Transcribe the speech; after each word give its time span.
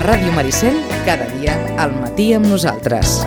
Ràdio 0.00 0.32
Maricel, 0.32 0.78
cada 1.04 1.26
dia, 1.36 1.52
al 1.76 1.90
matí 1.92 2.30
amb 2.32 2.46
nosaltres. 2.48 3.18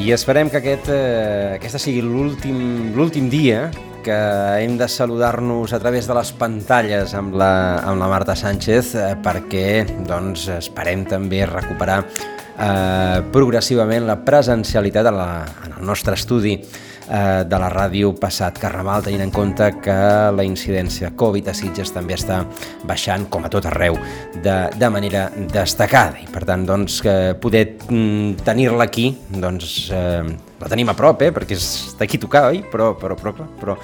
I 0.00 0.14
esperem 0.16 0.48
que 0.48 0.62
aquest, 0.62 0.88
eh, 0.88 1.58
aquesta 1.58 1.76
sigui 1.78 2.00
l'últim 2.00 3.28
dia 3.28 3.66
que 4.02 4.16
hem 4.64 4.78
de 4.80 4.88
saludar-nos 4.88 5.74
a 5.76 5.78
través 5.78 6.08
de 6.08 6.16
les 6.16 6.32
pantalles 6.40 7.12
amb 7.14 7.36
la, 7.36 7.52
amb 7.84 8.00
la 8.00 8.08
Marta 8.08 8.34
Sánchez 8.34 8.94
eh, 8.96 9.10
perquè 9.22 9.84
doncs, 10.08 10.48
esperem 10.56 11.04
també 11.04 11.44
recuperar 11.44 12.00
eh, 12.00 13.20
progressivament 13.30 14.08
la 14.08 14.16
presencialitat 14.24 15.12
en, 15.12 15.20
la, 15.20 15.28
en 15.68 15.76
el 15.78 15.86
nostre 15.86 16.16
estudi 16.16 16.56
eh, 17.12 17.44
de 17.44 17.58
la 17.60 17.68
ràdio 17.72 18.12
passat 18.18 18.58
Carnaval, 18.60 19.04
tenint 19.04 19.26
en 19.26 19.32
compte 19.34 19.68
que 19.84 19.98
la 20.34 20.46
incidència 20.46 21.12
Covid 21.18 21.50
a 21.52 21.56
Sitges 21.56 21.92
també 21.92 22.16
està 22.16 22.42
baixant, 22.88 23.28
com 23.32 23.44
a 23.44 23.52
tot 23.52 23.68
arreu, 23.68 23.98
de, 24.42 24.56
de 24.78 24.90
manera 24.92 25.28
destacada. 25.52 26.22
I 26.22 26.30
per 26.32 26.46
tant, 26.48 26.64
doncs, 26.68 27.02
que 27.04 27.16
poder 27.42 27.66
mm, 27.88 28.42
tenir-la 28.46 28.88
aquí, 28.88 29.10
doncs, 29.28 29.76
eh, 29.92 30.24
la 30.62 30.72
tenim 30.72 30.92
a 30.92 30.96
prop, 30.98 31.22
eh, 31.22 31.32
perquè 31.34 31.58
és 31.58 31.68
d'aquí 32.00 32.20
tocar, 32.22 32.48
oi? 32.52 32.64
Però, 32.72 32.92
però, 32.98 33.18
però, 33.18 33.36
però 33.60 33.78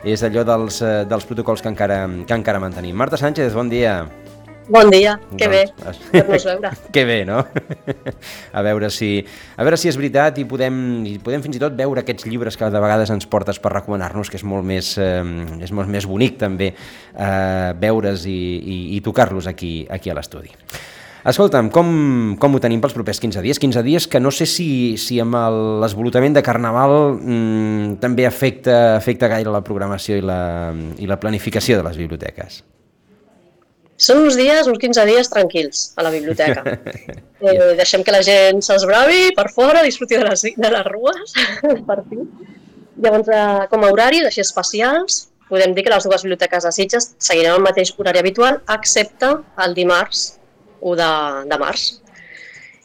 és 0.00 0.22
allò 0.24 0.46
dels, 0.48 0.80
eh, 0.80 1.04
dels 1.08 1.28
protocols 1.28 1.60
que 1.60 1.68
encara, 1.68 2.02
que 2.26 2.36
encara 2.36 2.62
mantenim. 2.62 2.96
Marta 2.96 3.20
Sánchez, 3.20 3.52
bon 3.54 3.68
dia. 3.68 4.00
Bon 4.70 4.86
dia, 4.86 5.16
que 5.34 5.48
bé, 5.50 5.64
fer-nos 6.12 6.44
veure. 6.46 6.70
que 6.94 7.02
bé, 7.04 7.24
no? 7.26 7.40
a 8.58 8.62
veure 8.62 8.86
si 8.94 9.08
a 9.58 9.66
veure 9.66 9.78
si 9.80 9.90
és 9.90 9.98
veritat 9.98 10.38
i 10.38 10.44
podem, 10.46 10.76
i 11.10 11.16
podem 11.18 11.42
fins 11.42 11.58
i 11.58 11.62
tot 11.62 11.74
veure 11.74 12.04
aquests 12.04 12.28
llibres 12.30 12.54
que 12.54 12.68
de 12.70 12.82
vegades 12.84 13.10
ens 13.10 13.26
portes 13.26 13.58
per 13.58 13.74
recomanar-nos, 13.74 14.30
que 14.30 14.38
és 14.38 14.46
molt 14.46 14.62
més, 14.66 14.92
eh, 15.02 15.26
és 15.66 15.74
molt 15.74 15.90
més 15.90 16.06
bonic 16.06 16.38
també 16.38 16.70
eh, 16.70 17.74
veure's 17.82 18.28
i, 18.30 18.38
i, 18.62 18.78
i 18.94 19.02
tocar-los 19.02 19.50
aquí, 19.50 19.74
aquí 19.90 20.14
a 20.14 20.18
l'estudi. 20.20 20.54
Escolta'm, 21.26 21.68
com, 21.74 21.90
com 22.40 22.54
ho 22.54 22.62
tenim 22.62 22.80
pels 22.80 22.94
propers 22.94 23.18
15 23.20 23.42
dies? 23.44 23.58
15 23.60 23.82
dies 23.84 24.06
que 24.08 24.22
no 24.22 24.30
sé 24.30 24.46
si, 24.46 24.70
si 25.02 25.18
amb 25.20 25.34
l'esvolutament 25.82 26.38
de 26.38 26.46
Carnaval 26.46 27.16
mmm, 27.18 27.96
també 28.00 28.24
afecta, 28.30 28.94
afecta 28.94 29.28
gaire 29.34 29.50
la 29.50 29.66
programació 29.66 30.22
i 30.22 30.24
la, 30.24 30.42
i 30.96 31.10
la 31.10 31.18
planificació 31.18 31.82
de 31.82 31.90
les 31.90 31.98
biblioteques. 31.98 32.62
Són 34.00 34.22
uns 34.24 34.36
dies, 34.38 34.68
uns 34.70 34.80
15 34.80 35.04
dies 35.08 35.28
tranquils 35.32 35.90
a 35.96 36.06
la 36.06 36.14
biblioteca. 36.14 36.64
Eh, 37.40 37.70
deixem 37.72 38.02
que 38.04 38.12
la 38.12 38.18
gent 38.20 38.58
s'esbravi 38.60 39.30
per 39.32 39.46
fora, 39.48 39.80
disfruti 39.80 40.18
de 40.20 40.26
les, 40.26 40.42
de 40.60 40.70
les 40.74 40.82
rues, 40.84 41.30
per 41.88 41.96
fi. 42.10 42.18
Llavors, 43.00 43.30
eh, 43.32 43.62
com 43.70 43.86
a 43.86 43.88
horaris 43.94 44.26
així 44.28 44.42
especials, 44.42 45.22
podem 45.48 45.72
dir 45.72 45.86
que 45.86 45.94
les 45.94 46.04
dues 46.04 46.26
biblioteques 46.26 46.68
de 46.68 46.74
Sitges 46.76 47.08
seguiran 47.16 47.56
el 47.56 47.64
mateix 47.64 47.94
horari 47.96 48.20
habitual, 48.20 48.60
excepte 48.76 49.32
el 49.64 49.78
dimarts 49.78 50.26
1 50.84 51.00
de, 51.00 51.10
de 51.48 51.60
març. 51.64 51.88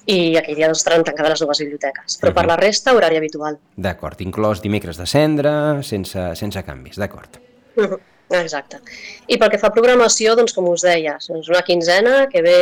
I 0.08 0.38
aquell 0.40 0.56
dia 0.56 0.72
doncs, 0.72 0.86
estaran 0.86 1.04
tancades 1.04 1.36
les 1.36 1.44
dues 1.44 1.64
biblioteques. 1.66 2.16
Però 2.24 2.32
uh 2.32 2.32
-huh. 2.32 2.40
per 2.40 2.48
la 2.48 2.60
resta, 2.64 2.96
horari 2.96 3.20
habitual. 3.20 3.60
D'acord, 3.76 4.22
inclòs 4.22 4.64
dimecres 4.64 4.96
de 4.96 5.06
cendre, 5.06 5.84
sense, 5.84 6.36
sense 6.36 6.64
canvis, 6.64 6.96
d'acord. 6.96 7.42
Uh 7.76 7.84
-huh. 7.84 8.00
Exacte. 8.42 8.82
I 9.28 9.38
pel 9.42 9.52
que 9.54 9.60
fa 9.62 9.72
a 9.72 9.76
programació, 9.76 10.36
doncs 10.36 10.56
com 10.56 10.68
us 10.72 10.86
deia, 10.86 11.18
és 11.20 11.50
una 11.52 11.64
quinzena 11.66 12.26
que 12.32 12.44
ve 12.46 12.58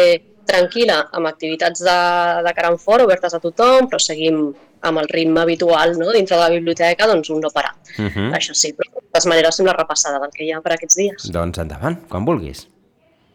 tranquil·la 0.49 0.99
amb 1.15 1.29
activitats 1.29 1.83
de, 1.83 1.97
de 2.45 2.53
cara 2.55 2.71
en 2.73 2.79
fora, 2.81 3.05
obertes 3.07 3.33
a 3.33 3.41
tothom, 3.43 3.87
però 3.87 3.99
seguim 4.01 4.45
amb 4.83 4.99
el 4.99 5.07
ritme 5.07 5.39
habitual 5.41 5.95
no? 5.97 6.11
dintre 6.11 6.35
de 6.35 6.41
la 6.41 6.51
biblioteca, 6.51 7.07
doncs 7.07 7.31
un 7.31 7.39
no 7.41 7.49
parar. 7.49 7.73
Uh 7.97 8.09
-huh. 8.11 8.29
Això 8.35 8.53
sí, 8.53 8.73
però 8.75 8.89
de 8.91 8.99
totes 8.99 9.25
maneres 9.25 9.57
fem 9.57 9.65
la 9.65 9.77
repassada 9.77 10.19
del 10.19 10.31
que 10.31 10.43
hi 10.43 10.51
ha 10.51 10.61
per 10.61 10.73
aquests 10.73 10.95
dies. 10.95 11.31
Doncs 11.31 11.57
endavant, 11.57 11.97
quan 12.09 12.25
vulguis. 12.25 12.67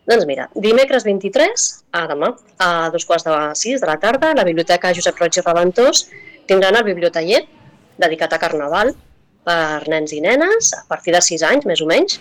Doncs 0.09 0.25
mira, 0.25 0.49
dimecres 0.55 1.05
23, 1.05 1.85
a 1.93 2.07
demà, 2.09 2.35
a 2.59 2.91
dos 2.91 3.05
quarts 3.05 3.25
de 3.25 3.55
sis 3.55 3.81
de 3.81 3.87
la 3.87 3.99
tarda, 3.99 4.35
la 4.35 4.45
Biblioteca 4.45 4.95
Josep 4.95 5.19
Roig 5.19 5.37
i 5.37 5.43
Reventós 5.45 6.09
tindran 6.47 6.77
el 6.77 6.85
biblioteller 6.85 7.43
dedicat 7.99 8.33
a 8.33 8.39
Carnaval, 8.39 8.95
per 9.49 9.89
nens 9.89 10.13
i 10.13 10.21
nenes 10.25 10.75
a 10.77 10.85
partir 10.89 11.17
de 11.17 11.25
6 11.25 11.47
anys, 11.51 11.69
més 11.69 11.83
o 11.85 11.89
menys. 11.89 12.21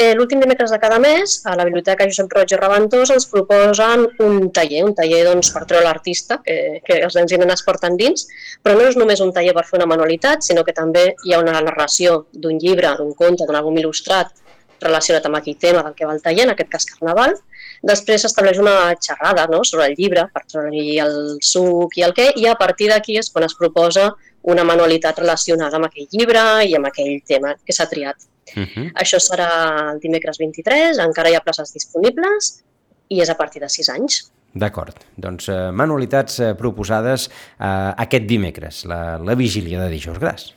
Eh, 0.00 0.14
L'últim 0.16 0.40
dimecres 0.40 0.70
de 0.72 0.78
cada 0.80 0.98
mes, 1.02 1.40
a 1.44 1.56
la 1.58 1.64
Biblioteca 1.68 2.06
Josep 2.08 2.30
Roig 2.32 2.52
i 2.54 2.56
Reventós 2.56 3.10
ens 3.12 3.26
proposen 3.28 4.06
un 4.24 4.46
taller, 4.56 4.84
un 4.86 4.94
taller 4.96 5.24
doncs, 5.26 5.50
per 5.52 5.66
treure 5.68 5.84
l'artista 5.84 6.38
que, 6.44 6.54
que 6.86 7.00
els 7.04 7.18
nens 7.18 7.34
i 7.34 7.40
nenes 7.42 7.64
porten 7.66 7.98
dins, 8.00 8.24
però 8.64 8.78
no 8.78 8.86
és 8.88 8.96
només 8.96 9.20
un 9.20 9.34
taller 9.36 9.52
per 9.56 9.66
fer 9.68 9.76
una 9.80 9.90
manualitat, 9.90 10.46
sinó 10.46 10.64
que 10.64 10.76
també 10.76 11.10
hi 11.26 11.34
ha 11.34 11.42
una 11.42 11.58
narració 11.58 12.22
d'un 12.32 12.56
llibre, 12.62 12.94
d'un 12.96 13.12
conte, 13.18 13.44
d'un 13.44 13.60
àlbum 13.60 13.76
il·lustrat 13.82 14.32
relacionat 14.80 15.26
amb 15.28 15.36
aquell 15.36 15.58
tema 15.60 15.84
del 15.84 15.98
que 15.98 16.08
va 16.08 16.16
el 16.16 16.24
taller, 16.24 16.46
en 16.46 16.54
aquest 16.54 16.72
cas 16.72 16.88
Carnaval. 16.94 17.36
Després 17.82 18.22
s'estableix 18.22 18.58
una 18.60 18.94
xerrada 19.00 19.46
no?, 19.50 19.62
sobre 19.64 19.86
el 19.88 19.94
llibre, 19.98 20.26
per 20.34 20.42
treure-hi 20.46 20.98
el 21.00 21.14
suc 21.40 21.96
i 21.96 22.04
el 22.04 22.12
què, 22.16 22.30
i 22.36 22.46
a 22.46 22.56
partir 22.60 22.90
d'aquí 22.92 23.16
és 23.18 23.30
quan 23.32 23.46
es 23.46 23.56
proposa 23.56 24.10
una 24.42 24.64
manualitat 24.64 25.18
relacionada 25.20 25.76
amb 25.76 25.88
aquell 25.88 26.08
llibre 26.12 26.42
i 26.68 26.74
amb 26.76 26.88
aquell 26.88 27.20
tema 27.28 27.54
que 27.64 27.76
s'ha 27.76 27.88
triat. 27.88 28.16
Uh 28.56 28.66
-huh. 28.66 28.92
Això 28.94 29.18
serà 29.20 29.92
el 29.92 30.00
dimecres 30.00 30.38
23, 30.38 30.98
encara 30.98 31.30
hi 31.30 31.34
ha 31.34 31.40
places 31.40 31.72
disponibles 31.72 32.62
i 33.08 33.20
és 33.20 33.30
a 33.30 33.34
partir 33.34 33.60
de 33.60 33.68
6 33.68 33.88
anys. 33.88 34.30
D'acord, 34.52 34.96
doncs 35.16 35.48
eh, 35.48 35.70
manualitats 35.70 36.40
eh, 36.40 36.54
proposades 36.54 37.28
eh, 37.28 37.92
aquest 37.96 38.24
dimecres, 38.26 38.84
la, 38.84 39.18
la 39.18 39.34
vigília 39.34 39.80
de 39.84 39.90
dijous 39.90 40.18
gras. 40.18 40.54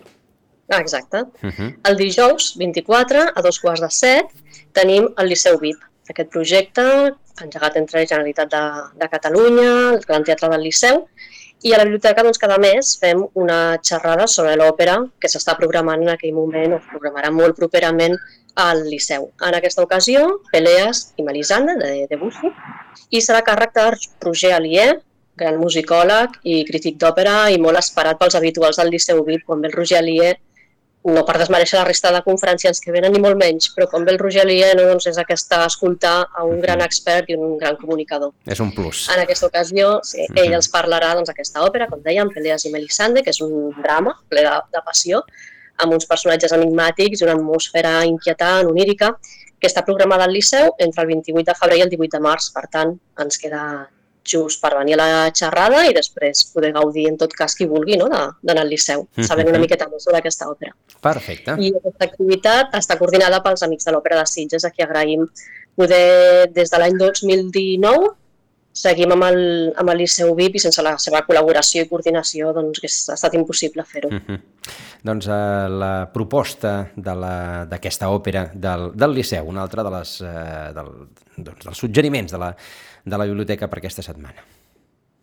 Ah, 0.70 0.80
exacte. 0.80 1.18
Uh 1.44 1.52
-huh. 1.52 1.76
El 1.84 1.98
dijous 1.98 2.56
24, 2.58 3.32
a 3.36 3.42
dos 3.42 3.60
quarts 3.60 3.82
de 3.82 3.90
set, 3.90 4.26
tenim 4.72 5.14
el 5.18 5.28
Liceu 5.28 5.60
VIP, 5.60 5.78
aquest 6.10 6.30
projecte 6.34 6.84
engegat 7.42 7.78
entre 7.80 8.02
la 8.02 8.08
Generalitat 8.10 8.52
de, 8.52 8.64
de 9.00 9.10
Catalunya, 9.10 9.72
el 9.94 10.04
Gran 10.08 10.26
Teatre 10.28 10.50
del 10.52 10.66
Liceu, 10.68 11.06
i 11.64 11.72
a 11.72 11.80
la 11.80 11.86
biblioteca 11.88 12.24
doncs, 12.26 12.40
cada 12.42 12.58
mes 12.60 12.98
fem 13.00 13.22
una 13.40 13.78
xerrada 13.80 14.28
sobre 14.28 14.58
l'òpera 14.60 14.98
que 15.20 15.32
s'està 15.32 15.56
programant 15.60 16.04
en 16.04 16.12
aquell 16.14 16.36
moment 16.36 16.76
o 16.76 16.82
programarà 16.92 17.32
molt 17.32 17.56
properament 17.56 18.18
al 18.60 18.84
Liceu. 18.90 19.30
En 19.42 19.56
aquesta 19.56 19.86
ocasió, 19.86 20.26
Peleas 20.52 21.14
i 21.18 21.24
Melisande, 21.24 21.78
de 21.80 22.06
Debussy, 22.12 22.52
i 23.16 23.22
serà 23.24 23.42
càrrec 23.48 23.74
de 23.80 23.88
Roger 24.26 24.54
Alier, 24.58 24.92
gran 25.40 25.58
musicòleg 25.58 26.36
i 26.46 26.60
crític 26.68 27.00
d'òpera 27.02 27.48
i 27.50 27.58
molt 27.62 27.80
esperat 27.80 28.20
pels 28.20 28.36
habituals 28.38 28.78
del 28.78 28.92
Liceu 28.94 29.24
VIP. 29.26 29.48
Quan 29.48 29.64
ve 29.64 29.72
el 29.72 29.78
Roger 29.78 30.02
Alier 30.04 30.36
no 31.04 31.24
per 31.28 31.36
desmereixer 31.40 31.80
la 31.80 31.86
resta 31.88 32.12
de 32.16 32.22
conferències 32.24 32.80
que 32.84 32.94
venen 32.96 33.12
ni 33.14 33.22
molt 33.24 33.38
menys, 33.40 33.70
però 33.76 33.90
com 33.92 34.06
ve 34.08 34.14
el 34.14 34.20
Roger 34.22 34.46
Lieno 34.48 34.86
doncs 34.88 35.10
és 35.12 35.20
aquesta 35.20 35.64
escoltar 35.68 36.16
a 36.32 36.46
un 36.48 36.62
gran 36.64 36.84
expert 36.86 37.30
i 37.30 37.36
un 37.36 37.58
gran 37.60 37.76
comunicador. 37.82 38.32
És 38.48 38.62
un 38.64 38.72
plus. 38.76 39.08
En 39.14 39.24
aquesta 39.24 39.50
ocasió, 39.52 40.00
sí, 40.04 40.22
uh 40.22 40.28
-huh. 40.28 40.44
ell 40.44 40.54
ens 40.54 40.72
parlarà 40.72 41.14
doncs, 41.16 41.28
d'aquesta 41.28 41.62
òpera, 41.62 41.88
com 41.88 42.00
dèiem, 42.02 42.30
Peleas 42.34 42.66
i 42.66 42.72
Melisande, 42.72 43.24
que 43.24 43.32
és 43.32 43.42
un 43.42 43.74
drama 43.82 44.16
ple 44.30 44.42
de, 44.42 44.56
de 44.72 44.82
passió, 44.86 45.24
amb 45.78 45.94
uns 45.94 46.06
personatges 46.06 46.52
enigmàtics 46.52 47.22
i 47.22 47.24
una 47.24 47.34
atmosfera 47.34 48.06
inquietant, 48.06 48.68
onírica, 48.68 49.18
que 49.60 49.68
està 49.68 49.84
programada 49.84 50.26
al 50.26 50.32
Liceu 50.32 50.74
entre 50.78 51.02
el 51.04 51.08
28 51.08 51.46
de 51.52 51.56
febrer 51.56 51.78
i 51.78 51.82
el 51.82 51.90
18 51.90 52.18
de 52.18 52.20
març. 52.20 52.52
Per 52.54 52.68
tant, 52.72 53.00
ens 53.20 53.38
queda 53.38 53.90
just 54.26 54.62
per 54.62 54.74
venir 54.78 54.96
a 54.96 55.02
la 55.02 55.32
xerrada 55.36 55.84
i 55.88 55.94
després 55.96 56.46
poder 56.54 56.72
gaudir 56.76 57.08
en 57.10 57.18
tot 57.20 57.34
cas 57.36 57.56
qui 57.58 57.68
vulgui 57.70 57.98
no? 58.00 58.08
d'anar 58.08 58.64
al 58.64 58.72
Liceu, 58.72 59.06
sabent 59.20 59.52
una 59.52 59.62
miqueta 59.62 59.90
més 59.92 60.06
sobre 60.06 60.22
aquesta 60.22 60.48
òpera. 60.52 60.74
Perfecte. 61.04 61.58
I 61.60 61.74
aquesta 61.76 62.08
activitat 62.08 62.76
està 62.80 62.98
coordinada 63.00 63.42
pels 63.44 63.66
Amics 63.68 63.90
de 63.90 63.96
l'Òpera 63.96 64.22
de 64.22 64.28
Sitges, 64.30 64.66
a 64.66 64.72
qui 64.72 64.86
agraïm 64.86 65.28
poder, 65.76 66.50
des 66.56 66.72
de 66.72 66.80
l'any 66.80 66.96
2019, 67.00 68.14
seguim 68.74 69.12
amb 69.14 69.28
el, 69.28 69.40
amb 69.78 69.92
el 69.94 70.00
Liceu 70.02 70.34
VIP 70.38 70.58
i 70.58 70.64
sense 70.64 70.82
la 70.82 70.96
seva 71.02 71.22
col·laboració 71.28 71.84
i 71.84 71.90
coordinació 71.90 72.54
doncs, 72.56 72.82
ha 72.82 73.18
estat 73.18 73.36
impossible 73.38 73.86
fer-ho. 73.86 74.10
Uh 74.10 74.22
-huh. 74.28 74.40
Doncs 75.04 75.28
uh, 75.28 75.68
la 75.70 76.10
proposta 76.14 76.90
d'aquesta 76.96 78.10
òpera 78.10 78.50
del, 78.54 78.92
del 78.96 79.14
Liceu, 79.14 79.46
una 79.46 79.62
altra 79.62 79.84
de 79.84 79.92
les, 79.92 80.22
uh, 80.22 80.74
del, 80.74 80.90
doncs, 81.38 81.66
dels 81.66 81.78
suggeriments 81.78 82.32
de 82.32 82.38
la, 82.38 82.56
de 83.04 83.18
la 83.18 83.26
biblioteca 83.30 83.70
per 83.70 83.82
aquesta 83.82 84.06
setmana. 84.06 84.44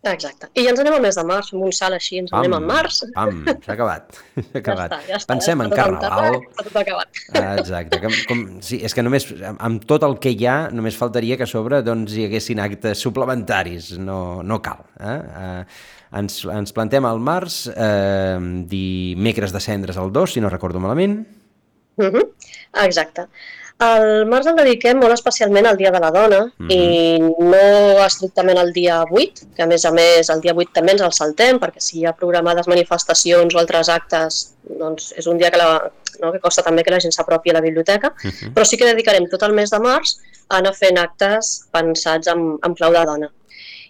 Exacte. 0.00 0.48
I 0.56 0.62
ja 0.64 0.70
ens 0.72 0.80
anem 0.80 0.94
al 0.96 1.02
mes 1.04 1.16
de 1.18 1.22
març, 1.28 1.50
amb 1.52 1.66
un 1.66 1.74
salt 1.76 1.92
així, 1.92 2.22
ens 2.22 2.30
pam, 2.32 2.40
anem 2.40 2.54
al 2.56 2.64
març. 2.64 3.02
Pam, 3.12 3.42
s'ha 3.50 3.74
acabat. 3.74 4.16
S'ha 4.46 4.62
acabat. 4.62 4.94
Ja 4.94 4.96
està, 4.96 5.00
ja 5.10 5.18
està, 5.18 5.28
Pensem 5.34 5.60
ja 5.60 5.66
en 5.66 5.74
Carnaval. 5.76 6.38
Està 6.38 6.64
tot 6.64 6.78
acabat. 6.80 7.20
Exacte. 7.60 8.00
Com, 8.00 8.16
com, 8.30 8.44
sí, 8.64 8.78
és 8.86 8.96
que 8.96 9.04
només, 9.04 9.28
amb 9.52 9.84
tot 9.90 10.06
el 10.08 10.16
que 10.22 10.32
hi 10.32 10.48
ha, 10.48 10.56
només 10.72 10.96
faltaria 10.96 11.36
que 11.36 11.44
a 11.44 11.50
sobre 11.50 11.82
doncs, 11.84 12.16
hi 12.16 12.24
haguessin 12.30 12.64
actes 12.64 13.04
suplementaris. 13.04 13.92
No, 14.00 14.40
no 14.40 14.60
cal. 14.64 14.86
Eh? 15.04 15.18
Eh, 15.44 16.08
ens, 16.22 16.40
ens 16.48 16.72
plantem 16.76 17.04
al 17.04 17.20
març, 17.20 17.66
eh, 17.68 18.40
dimecres 18.72 19.52
de 19.52 19.60
cendres 19.68 20.00
al 20.00 20.14
2, 20.16 20.38
si 20.38 20.40
no 20.40 20.48
recordo 20.48 20.80
malament. 20.80 21.26
Uh 22.00 22.08
-huh. 22.08 22.28
Exacte. 22.86 23.28
El 23.80 24.26
març 24.28 24.44
el 24.50 24.58
dediquem 24.58 24.98
molt 25.00 25.14
especialment 25.14 25.64
al 25.64 25.78
Dia 25.80 25.90
de 25.94 26.00
la 26.02 26.10
Dona 26.12 26.40
mm 26.44 26.66
-hmm. 26.68 26.72
i 26.74 27.44
no 27.52 28.04
estrictament 28.04 28.58
al 28.58 28.72
dia 28.72 29.04
8, 29.10 29.46
que 29.56 29.62
a 29.62 29.66
més 29.66 29.84
a 29.84 29.90
més 29.90 30.28
el 30.28 30.40
dia 30.40 30.52
8 30.54 30.70
també 30.74 30.92
ens 30.92 31.02
el 31.02 31.12
saltem 31.12 31.58
perquè 31.58 31.80
si 31.80 31.98
hi 31.98 32.04
ha 32.06 32.12
programades 32.12 32.68
manifestacions 32.68 33.54
o 33.54 33.58
altres 33.58 33.88
actes, 33.88 34.52
doncs 34.62 35.14
és 35.16 35.26
un 35.26 35.38
dia 35.38 35.50
que, 35.50 35.56
la, 35.56 35.90
no, 36.20 36.32
que 36.32 36.40
costa 36.40 36.62
també 36.62 36.82
que 36.82 36.90
la 36.90 37.00
gent 37.00 37.12
s'apropi 37.12 37.50
a 37.50 37.54
la 37.54 37.60
biblioteca, 37.60 38.08
mm 38.10 38.30
-hmm. 38.30 38.52
però 38.54 38.64
sí 38.64 38.76
que 38.76 38.84
dedicarem 38.84 39.28
tot 39.28 39.42
el 39.42 39.52
mes 39.52 39.70
de 39.70 39.78
març 39.78 40.18
a 40.48 40.58
anar 40.58 40.74
fent 40.74 40.98
actes 40.98 41.66
pensats 41.72 42.26
en, 42.26 42.58
en 42.62 42.74
clau 42.74 42.92
de 42.92 43.04
dona. 43.04 43.32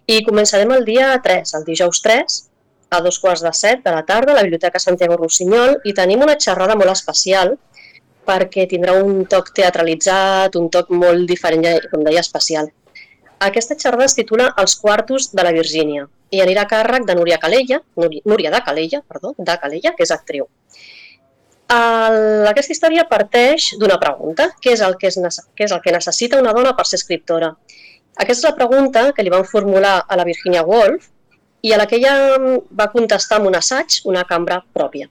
I 0.07 0.25
començarem 0.25 0.71
el 0.71 0.85
dia 0.85 1.21
3, 1.23 1.55
el 1.55 1.65
dijous 1.65 2.01
3, 2.03 2.51
a 2.91 3.01
dos 3.01 3.19
quarts 3.19 3.43
de 3.43 3.53
set 3.53 3.85
de 3.85 3.91
la 3.91 4.05
tarda 4.05 4.33
a 4.33 4.35
la 4.35 4.43
Biblioteca 4.43 4.79
Santiago 4.79 5.17
Rossinyol 5.17 5.79
i 5.85 5.95
tenim 5.95 6.23
una 6.23 6.37
xerrada 6.39 6.75
molt 6.75 6.91
especial 6.91 7.57
perquè 8.27 8.67
tindrà 8.71 8.95
un 9.01 9.25
toc 9.31 9.53
teatralitzat, 9.57 10.57
un 10.61 10.69
toc 10.71 10.91
molt 10.93 11.27
diferent, 11.29 11.67
com 11.91 12.05
deia, 12.07 12.23
especial. 12.25 12.71
Aquesta 13.41 13.77
xerrada 13.81 14.05
es 14.05 14.17
titula 14.17 14.51
Els 14.61 14.77
quartos 14.77 15.31
de 15.33 15.45
la 15.47 15.53
Virgínia 15.57 16.07
i 16.31 16.43
anirà 16.45 16.67
a 16.67 16.71
càrrec 16.71 17.07
de 17.09 17.17
Núria 17.17 17.39
Calella, 17.43 17.81
Núria 17.97 18.51
de 18.53 18.61
Calella, 18.67 19.01
perdó, 19.09 19.33
de 19.39 19.57
Calella, 19.63 19.95
que 19.97 20.05
és 20.07 20.13
actriu. 20.15 20.47
El, 21.71 22.49
aquesta 22.51 22.75
història 22.75 23.07
parteix 23.11 23.71
d'una 23.79 23.99
pregunta, 24.03 24.49
què 24.63 24.75
és, 24.75 24.83
el 24.83 24.97
que 24.99 25.09
és, 25.11 25.19
què 25.57 25.67
és 25.69 25.75
el 25.75 25.81
que 25.85 25.95
necessita 25.95 26.41
una 26.43 26.55
dona 26.57 26.75
per 26.77 26.87
ser 26.87 26.99
escriptora? 26.99 27.53
Aquesta 28.17 28.41
és 28.41 28.49
la 28.49 28.57
pregunta 28.59 29.05
que 29.17 29.25
li 29.25 29.33
van 29.33 29.47
formular 29.47 30.01
a 30.03 30.19
la 30.19 30.27
Virginia 30.27 30.65
Woolf 30.67 31.07
i 31.63 31.73
a 31.73 31.79
la 31.79 31.87
que 31.87 32.01
ella 32.01 32.15
va 32.77 32.91
contestar 32.93 33.39
amb 33.39 33.51
un 33.53 33.57
assaig, 33.57 34.01
una 34.11 34.27
cambra 34.29 34.61
pròpia. 34.75 35.09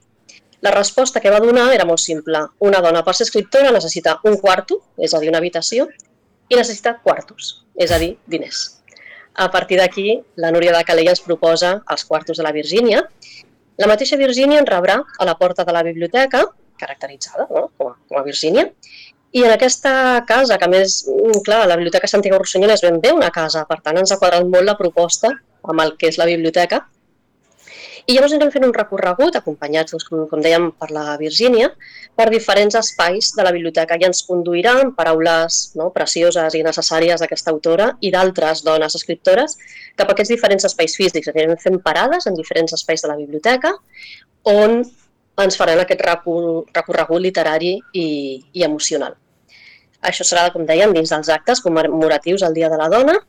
La 0.60 0.70
resposta 0.74 1.20
que 1.20 1.30
va 1.32 1.40
donar 1.40 1.70
era 1.74 1.86
molt 1.88 2.02
simple. 2.02 2.42
Una 2.60 2.82
dona 2.84 3.02
per 3.04 3.14
ser 3.16 3.26
escriptora 3.28 3.72
necessita 3.72 4.18
un 4.28 4.36
quarto, 4.42 4.80
és 4.98 5.14
a 5.14 5.20
dir, 5.22 5.30
una 5.32 5.40
habitació, 5.40 5.88
i 6.50 6.58
necessita 6.58 6.98
quartos, 7.04 7.52
és 7.74 7.92
a 7.94 7.98
dir, 8.02 8.16
diners. 8.26 8.64
A 9.40 9.48
partir 9.50 9.78
d'aquí, 9.80 10.18
la 10.36 10.50
Núria 10.52 10.74
de 10.76 10.82
Calella 10.84 11.14
ens 11.14 11.22
proposa 11.24 11.78
els 11.94 12.04
quartos 12.04 12.36
de 12.36 12.44
la 12.44 12.52
Virgínia. 12.52 13.04
La 13.80 13.88
mateixa 13.88 14.18
Virgínia 14.20 14.58
en 14.60 14.68
rebrà 14.68 14.98
a 15.00 15.28
la 15.28 15.36
porta 15.38 15.64
de 15.64 15.72
la 15.72 15.84
biblioteca, 15.86 16.44
caracteritzada 16.80 17.46
no? 17.48 17.68
com, 17.78 17.92
a, 17.92 17.96
com 18.08 18.20
a 18.20 18.26
Virgínia, 18.26 18.66
i 19.32 19.44
en 19.46 19.52
aquesta 19.54 19.92
casa, 20.26 20.58
que 20.58 20.68
més, 20.68 21.04
mm, 21.06 21.42
clar, 21.46 21.62
la 21.70 21.76
Biblioteca 21.78 22.08
Santiago 22.10 22.40
Rossinyol 22.42 22.74
és 22.74 22.82
ben 22.82 22.98
bé 23.00 23.12
una 23.14 23.30
casa, 23.30 23.62
per 23.68 23.78
tant 23.84 24.00
ens 24.00 24.10
ha 24.10 24.18
quadrat 24.18 24.44
molt 24.44 24.66
la 24.66 24.76
proposta 24.78 25.30
amb 25.62 25.84
el 25.84 25.94
que 26.00 26.10
és 26.10 26.18
la 26.18 26.26
biblioteca, 26.26 26.82
i 28.10 28.14
llavors 28.16 28.32
anirem 28.34 28.50
fent 28.50 28.64
un 28.66 28.72
recorregut, 28.74 29.36
acompanyats, 29.38 29.92
doncs, 29.94 30.04
com, 30.08 30.24
com 30.26 30.40
dèiem, 30.42 30.64
per 30.82 30.88
la 30.90 31.14
Virgínia, 31.20 31.68
per 32.18 32.26
diferents 32.32 32.74
espais 32.80 33.28
de 33.36 33.44
la 33.46 33.52
biblioteca 33.54 33.94
i 34.00 34.06
ens 34.08 34.24
conduirà 34.26 34.72
amb 34.80 34.96
paraules 34.98 35.60
no, 35.78 35.86
precioses 35.94 36.56
i 36.58 36.64
necessàries 36.66 37.22
d'aquesta 37.22 37.54
autora 37.54 37.92
i 38.02 38.10
d'altres 38.10 38.64
dones 38.66 38.98
escriptores 38.98 39.54
cap 40.00 40.10
a 40.10 40.16
aquests 40.16 40.34
diferents 40.34 40.66
espais 40.66 40.96
físics. 40.98 41.30
Anirem 41.30 41.54
fent 41.62 41.78
parades 41.86 42.26
en 42.26 42.34
diferents 42.34 42.74
espais 42.74 43.06
de 43.06 43.12
la 43.12 43.18
biblioteca 43.20 43.76
on 44.50 44.80
ens 45.40 45.58
faran 45.60 45.78
aquest 45.84 46.02
recorregut 46.02 47.22
literari 47.22 47.76
i, 47.94 48.06
i 48.52 48.66
emocional. 48.66 49.14
Això 50.02 50.26
serà, 50.26 50.48
com 50.50 50.66
dèiem, 50.66 50.96
dins 50.96 51.12
dels 51.14 51.30
actes 51.30 51.62
commemoratius 51.62 52.42
al 52.42 52.58
Dia 52.58 52.72
de 52.72 52.80
la 52.80 52.90
Dona 52.90 53.20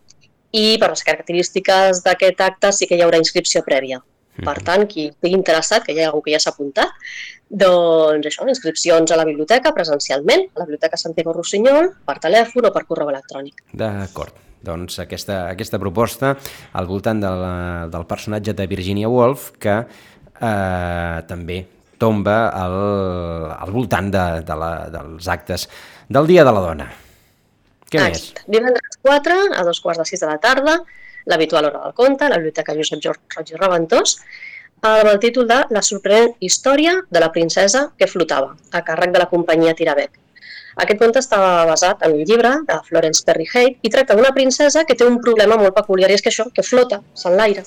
i 0.58 0.80
per 0.82 0.90
les 0.96 1.06
característiques 1.06 2.02
d'aquest 2.08 2.42
acte 2.48 2.74
sí 2.74 2.90
que 2.90 2.98
hi 2.98 3.06
haurà 3.06 3.22
inscripció 3.22 3.62
prèvia. 3.68 4.02
Per 4.38 4.56
mhm. 4.56 4.66
tant, 4.68 4.86
qui 4.88 5.10
estigui 5.10 5.36
interessat, 5.38 5.84
que 5.86 5.94
hi 5.96 6.02
ha 6.02 6.10
algú 6.10 6.22
que 6.26 6.34
ja 6.34 6.40
s'ha 6.42 6.54
apuntat, 6.56 6.94
doncs 7.52 8.30
això, 8.30 8.48
inscripcions 8.48 9.12
a 9.12 9.18
la 9.20 9.26
biblioteca 9.28 9.74
presencialment, 9.76 10.48
a 10.56 10.62
la 10.62 10.70
Biblioteca 10.70 11.00
Santiago 11.00 11.34
Rossinyol, 11.36 11.92
per 12.08 12.16
telèfon 12.24 12.70
o 12.70 12.72
per 12.72 12.86
correu 12.88 13.12
electrònic. 13.12 13.60
D'acord. 13.76 14.38
Doncs 14.62 15.00
aquesta, 15.02 15.48
aquesta 15.50 15.80
proposta 15.82 16.36
al 16.78 16.86
voltant 16.86 17.20
de 17.20 17.30
la, 17.34 17.54
del 17.90 18.06
personatge 18.06 18.54
de 18.54 18.68
Virginia 18.70 19.10
Woolf 19.10 19.50
que 19.58 19.74
eh, 19.82 21.18
també 21.28 21.64
tomba 22.02 22.36
al, 22.54 22.76
al 23.58 23.74
voltant 23.74 24.12
de, 24.14 24.26
de 24.46 24.58
la, 24.58 24.72
dels 24.94 25.30
actes 25.34 25.66
del 26.10 26.30
Dia 26.30 26.46
de 26.46 26.54
la 26.54 26.62
Dona. 26.62 26.88
Què 27.92 28.00
ah, 28.00 28.08
més? 28.10 28.32
Divendres 28.46 29.02
4 29.02 29.40
a 29.58 29.66
dos 29.68 29.82
quarts 29.84 30.02
de 30.02 30.08
sis 30.08 30.22
de 30.22 30.30
la 30.30 30.38
tarda 30.42 30.78
l'habitual 31.26 31.70
hora 31.70 31.84
del 31.86 31.94
conte, 31.98 32.30
la 32.30 32.40
Biblioteca 32.42 32.76
Josep 32.78 33.06
Roig 33.36 33.54
i 33.54 33.60
Reventós, 33.60 34.18
amb 34.82 35.12
el 35.12 35.20
títol 35.20 35.48
de 35.48 35.60
La 35.70 35.84
sorprenent 35.86 36.34
història 36.40 36.96
de 37.10 37.22
la 37.22 37.32
princesa 37.32 37.92
que 37.98 38.10
flotava, 38.10 38.56
a 38.72 38.82
càrrec 38.82 39.14
de 39.14 39.22
la 39.22 39.30
companyia 39.30 39.76
Tirabec. 39.78 40.18
Aquest 40.82 41.02
conte 41.02 41.20
estava 41.20 41.66
basat 41.68 42.02
en 42.08 42.16
un 42.16 42.24
llibre 42.26 42.52
de 42.68 42.78
Florence 42.88 43.26
Perry 43.28 43.46
Haight 43.54 43.86
i 43.86 43.92
tracta 43.92 44.16
d'una 44.16 44.32
princesa 44.34 44.86
que 44.88 44.96
té 44.96 45.06
un 45.06 45.20
problema 45.22 45.58
molt 45.60 45.76
peculiar 45.76 46.10
i 46.10 46.16
és 46.16 46.24
que 46.24 46.32
això, 46.32 46.48
que 46.56 46.64
flota, 46.64 47.02
s'enlaira. 47.14 47.66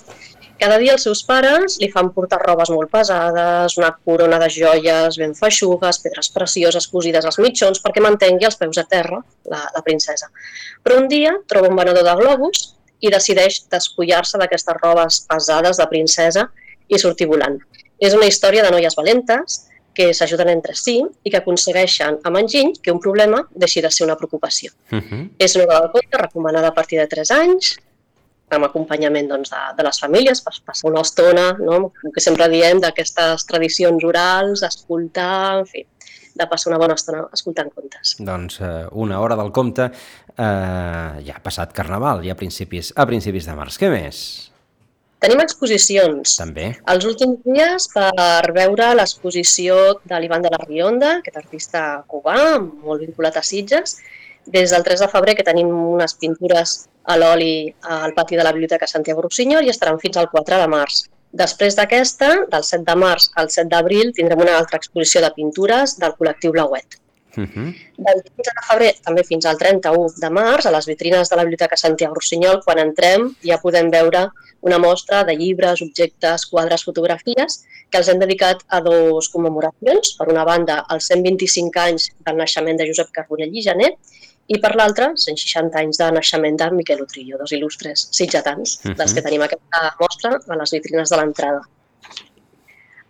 Cada 0.58 0.78
dia 0.78 0.94
els 0.94 1.02
seus 1.02 1.20
pares 1.26 1.76
li 1.82 1.88
fan 1.90 2.12
portar 2.14 2.38
robes 2.40 2.70
molt 2.70 2.90
pesades, 2.90 3.74
una 3.76 3.90
corona 4.06 4.38
de 4.38 4.48
joies 4.56 5.18
ben 5.20 5.34
feixugues, 5.34 5.98
pedres 6.02 6.30
precioses 6.34 6.86
cosides 6.88 7.26
als 7.26 7.40
mitjons 7.42 7.82
perquè 7.84 8.02
mantengui 8.04 8.46
els 8.48 8.56
peus 8.60 8.78
a 8.78 8.86
terra 8.88 9.18
la, 9.50 9.64
la 9.74 9.82
princesa. 9.82 10.30
Però 10.82 11.00
un 11.02 11.10
dia 11.10 11.34
troba 11.50 11.68
un 11.68 11.76
venedor 11.76 12.06
de 12.06 12.14
globus 12.22 12.73
i 13.00 13.10
decideix 13.12 13.62
despullar-se 13.70 14.38
d'aquestes 14.40 14.80
robes 14.82 15.20
pesades 15.28 15.80
de 15.80 15.86
princesa 15.90 16.48
i 16.88 16.98
sortir 16.98 17.28
volant. 17.28 17.58
És 18.00 18.14
una 18.14 18.26
història 18.26 18.64
de 18.64 18.72
noies 18.74 18.96
valentes 18.96 19.62
que 19.94 20.10
s'ajuden 20.12 20.50
entre 20.50 20.74
si 20.74 20.98
i 21.00 21.30
que 21.30 21.38
aconsegueixen 21.38 22.18
amb 22.26 22.40
enginy 22.40 22.74
que 22.82 22.92
un 22.92 23.00
problema 23.00 23.44
deixi 23.54 23.80
de 23.80 23.90
ser 23.94 24.04
una 24.08 24.16
preocupació. 24.18 24.72
Uh 24.90 24.98
-huh. 24.98 25.28
És 25.38 25.54
una 25.54 25.64
novel·la 25.66 25.92
conte 25.92 26.18
recomanada 26.18 26.68
a 26.68 26.74
partir 26.74 26.98
de 26.98 27.06
3 27.06 27.30
anys, 27.30 27.76
amb 28.50 28.64
acompanyament 28.64 29.28
doncs, 29.28 29.50
de, 29.50 29.62
de 29.76 29.82
les 29.86 30.00
famílies, 30.00 30.40
per 30.44 30.52
passar 30.64 30.90
una 30.90 31.00
estona, 31.00 31.46
no? 31.58 31.92
que 32.14 32.20
sempre 32.20 32.48
diem 32.48 32.80
d'aquestes 32.80 33.46
tradicions 33.46 34.04
orals, 34.04 34.62
escoltar, 34.62 35.60
en 35.60 35.66
fi, 35.66 35.86
de 36.34 36.46
passar 36.50 36.72
una 36.72 36.80
bona 36.82 36.96
estona 36.98 37.24
escoltant 37.34 37.70
contes. 37.74 38.16
Doncs 38.18 38.58
eh, 38.60 38.72
una 38.92 39.20
hora 39.22 39.36
del 39.38 39.52
conte, 39.54 39.90
eh, 40.34 40.42
ja 41.26 41.36
ha 41.36 41.44
passat 41.44 41.72
Carnaval, 41.76 42.24
ja 42.26 42.34
a 42.34 42.40
principis, 42.40 42.92
a 42.96 43.06
principis 43.06 43.46
de 43.46 43.54
març. 43.58 43.78
Què 43.80 43.90
més? 43.92 44.24
Tenim 45.24 45.40
exposicions. 45.40 46.34
També. 46.36 46.66
Els 46.92 47.06
últims 47.08 47.38
dies 47.46 47.86
per 47.94 48.52
veure 48.52 48.90
l'exposició 48.98 49.78
de 50.04 50.18
l'Ivan 50.20 50.44
de 50.44 50.50
la 50.52 50.60
Rionda, 50.66 51.14
aquest 51.22 51.38
artista 51.40 51.84
cubà, 52.10 52.36
molt 52.60 53.06
vinculat 53.06 53.38
a 53.40 53.44
Sitges. 53.46 53.96
Des 54.44 54.74
del 54.74 54.84
3 54.84 55.00
de 55.00 55.08
febrer 55.08 55.32
que 55.38 55.46
tenim 55.46 55.70
unes 55.72 56.12
pintures 56.20 56.74
a 57.08 57.16
l'oli 57.16 57.70
al 57.88 58.12
pati 58.12 58.36
de 58.36 58.44
la 58.44 58.52
Biblioteca 58.52 58.88
Santiago 58.90 59.24
Rossinyol 59.24 59.64
i 59.64 59.72
estaran 59.72 59.96
fins 60.02 60.18
al 60.20 60.28
4 60.32 60.60
de 60.60 60.68
març. 60.68 61.06
Després 61.34 61.74
d'aquesta, 61.74 62.28
del 62.50 62.66
7 62.66 62.84
de 62.86 62.94
març 62.98 63.30
al 63.40 63.48
7 63.50 63.66
d'abril, 63.72 64.12
tindrem 64.14 64.44
una 64.44 64.58
altra 64.58 64.78
exposició 64.78 65.22
de 65.24 65.32
pintures 65.34 65.96
del 66.02 66.14
col·lectiu 66.18 66.54
Blauet. 66.54 67.00
Uh 67.36 67.40
mhm. 67.40 67.50
-huh. 67.54 67.70
Del 68.06 68.22
15 68.22 68.52
de 68.58 68.62
febrer 68.68 68.94
també 69.02 69.24
fins 69.24 69.44
al 69.46 69.58
31 69.58 70.14
de 70.22 70.30
març, 70.30 70.66
a 70.66 70.70
les 70.70 70.86
vitrines 70.86 71.28
de 71.28 71.36
la 71.36 71.42
Biblioteca 71.42 71.76
Santiago 71.76 72.14
Rossinyol, 72.14 72.62
quan 72.64 72.78
entrem 72.78 73.34
ja 73.42 73.58
podem 73.58 73.90
veure 73.90 74.30
una 74.60 74.78
mostra 74.78 75.24
de 75.24 75.34
llibres, 75.34 75.82
objectes, 75.82 76.46
quadres, 76.46 76.84
fotografies, 76.84 77.64
que 77.90 77.98
els 77.98 78.08
hem 78.08 78.18
dedicat 78.18 78.62
a 78.68 78.80
dos 78.80 79.28
commemoracions. 79.28 80.16
Per 80.18 80.28
una 80.28 80.44
banda, 80.44 80.84
els 80.90 81.06
125 81.06 81.80
anys 81.80 82.10
del 82.24 82.36
naixement 82.36 82.76
de 82.76 82.86
Josep 82.86 83.10
Carbonell 83.12 83.54
i 83.54 83.62
Janet, 83.62 83.94
i 84.46 84.58
per 84.60 84.74
l'altra, 84.76 85.12
160 85.16 85.78
anys 85.80 86.00
de 86.00 86.10
naixement 86.16 86.58
de 86.60 86.70
Miquel 86.76 87.00
Utrillo, 87.04 87.38
dos 87.40 87.52
il·lustres 87.56 88.08
sitjatans, 88.12 88.76
uh 88.76 88.90
-huh. 88.90 88.96
dels 88.98 89.14
que 89.14 89.22
tenim 89.22 89.42
aquesta 89.42 89.94
mostra 90.00 90.38
a 90.48 90.56
les 90.56 90.70
vitrines 90.70 91.08
de 91.10 91.16
l'entrada. 91.16 91.62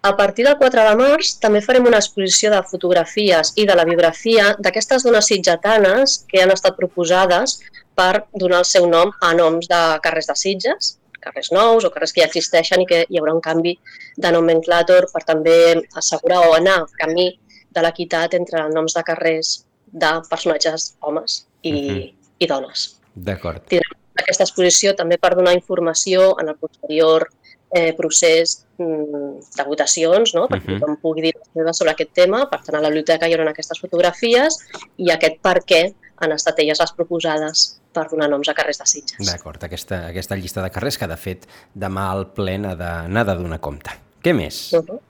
A 0.02 0.16
partir 0.16 0.44
del 0.44 0.58
4 0.58 0.82
de 0.84 0.96
març 0.96 1.38
també 1.40 1.62
farem 1.62 1.86
una 1.86 1.96
exposició 1.96 2.50
de 2.50 2.62
fotografies 2.62 3.52
i 3.56 3.64
de 3.64 3.74
la 3.74 3.86
biografia 3.88 4.54
d'aquestes 4.58 5.02
dones 5.02 5.26
sitjatanes 5.26 6.26
que 6.28 6.42
han 6.42 6.50
estat 6.50 6.76
proposades 6.76 7.60
per 7.94 8.26
donar 8.34 8.58
el 8.58 8.64
seu 8.64 8.86
nom 8.86 9.12
a 9.20 9.32
noms 9.34 9.66
de 9.66 9.80
carrers 10.02 10.26
de 10.26 10.36
Sitges, 10.36 10.98
carrers 11.24 11.50
nous 11.56 11.84
o 11.84 11.90
carrers 11.90 12.12
que 12.12 12.20
ja 12.20 12.26
existeixen 12.26 12.82
i 12.82 12.86
que 12.90 13.06
hi 13.08 13.18
haurà 13.18 13.32
un 13.32 13.40
canvi 13.40 13.78
de 14.26 14.32
nomenclàtor 14.36 15.08
per 15.12 15.24
també 15.24 15.56
assegurar 16.02 16.42
o 16.48 16.52
anar 16.58 16.82
camí 17.00 17.30
de 17.74 17.80
l'equitat 17.86 18.34
entre 18.34 18.68
noms 18.76 18.92
de 18.94 19.02
carrers 19.02 19.64
de 19.94 20.10
personatges 20.28 20.94
homes 21.00 21.46
i, 21.62 21.72
mhm. 21.72 21.96
-huh. 21.96 22.14
i 22.38 22.46
dones. 22.50 23.00
D'acord. 23.14 23.62
Tindrem 23.70 24.02
aquesta 24.22 24.44
exposició 24.44 24.94
també 24.98 25.18
per 25.18 25.34
donar 25.34 25.54
informació 25.54 26.34
en 26.40 26.48
el 26.52 26.56
posterior 26.56 27.28
eh, 27.74 27.92
procés 27.98 28.64
mm, 28.78 29.40
de 29.56 29.66
votacions, 29.66 30.34
no? 30.34 30.46
perquè 30.48 30.70
uh 30.70 30.74
-huh. 30.74 30.80
tothom 30.80 30.96
pugui 31.02 31.22
dir 31.22 31.34
sobre 31.72 31.92
aquest 31.92 32.12
tema. 32.12 32.48
Per 32.50 32.60
tant, 32.62 32.76
a 32.76 32.80
la 32.80 32.88
biblioteca 32.88 33.28
hi 33.28 33.34
haurà 33.34 33.50
aquestes 33.50 33.80
fotografies 33.80 34.58
i 34.96 35.10
aquest 35.10 35.40
per 35.42 35.62
què 35.64 35.94
han 36.16 36.32
estat 36.32 36.58
elles 36.58 36.80
les 36.80 36.92
proposades 36.92 37.80
per 37.92 38.08
donar 38.10 38.28
noms 38.28 38.48
a 38.48 38.54
carrers 38.54 38.78
de 38.78 38.86
Sitges. 38.86 39.26
D'acord, 39.26 39.62
aquesta, 39.62 40.06
aquesta 40.08 40.36
llista 40.36 40.62
de 40.62 40.70
carrers 40.70 40.98
que, 40.98 41.06
de 41.06 41.16
fet, 41.16 41.46
demà 41.74 42.10
al 42.10 42.26
ple 42.32 42.58
n'ha 42.58 42.74
de, 42.74 43.24
de 43.24 43.34
donar 43.34 43.60
compte. 43.60 43.90
Què 44.22 44.32
més? 44.34 44.72
Uh 44.72 44.82
-huh. 44.86 45.00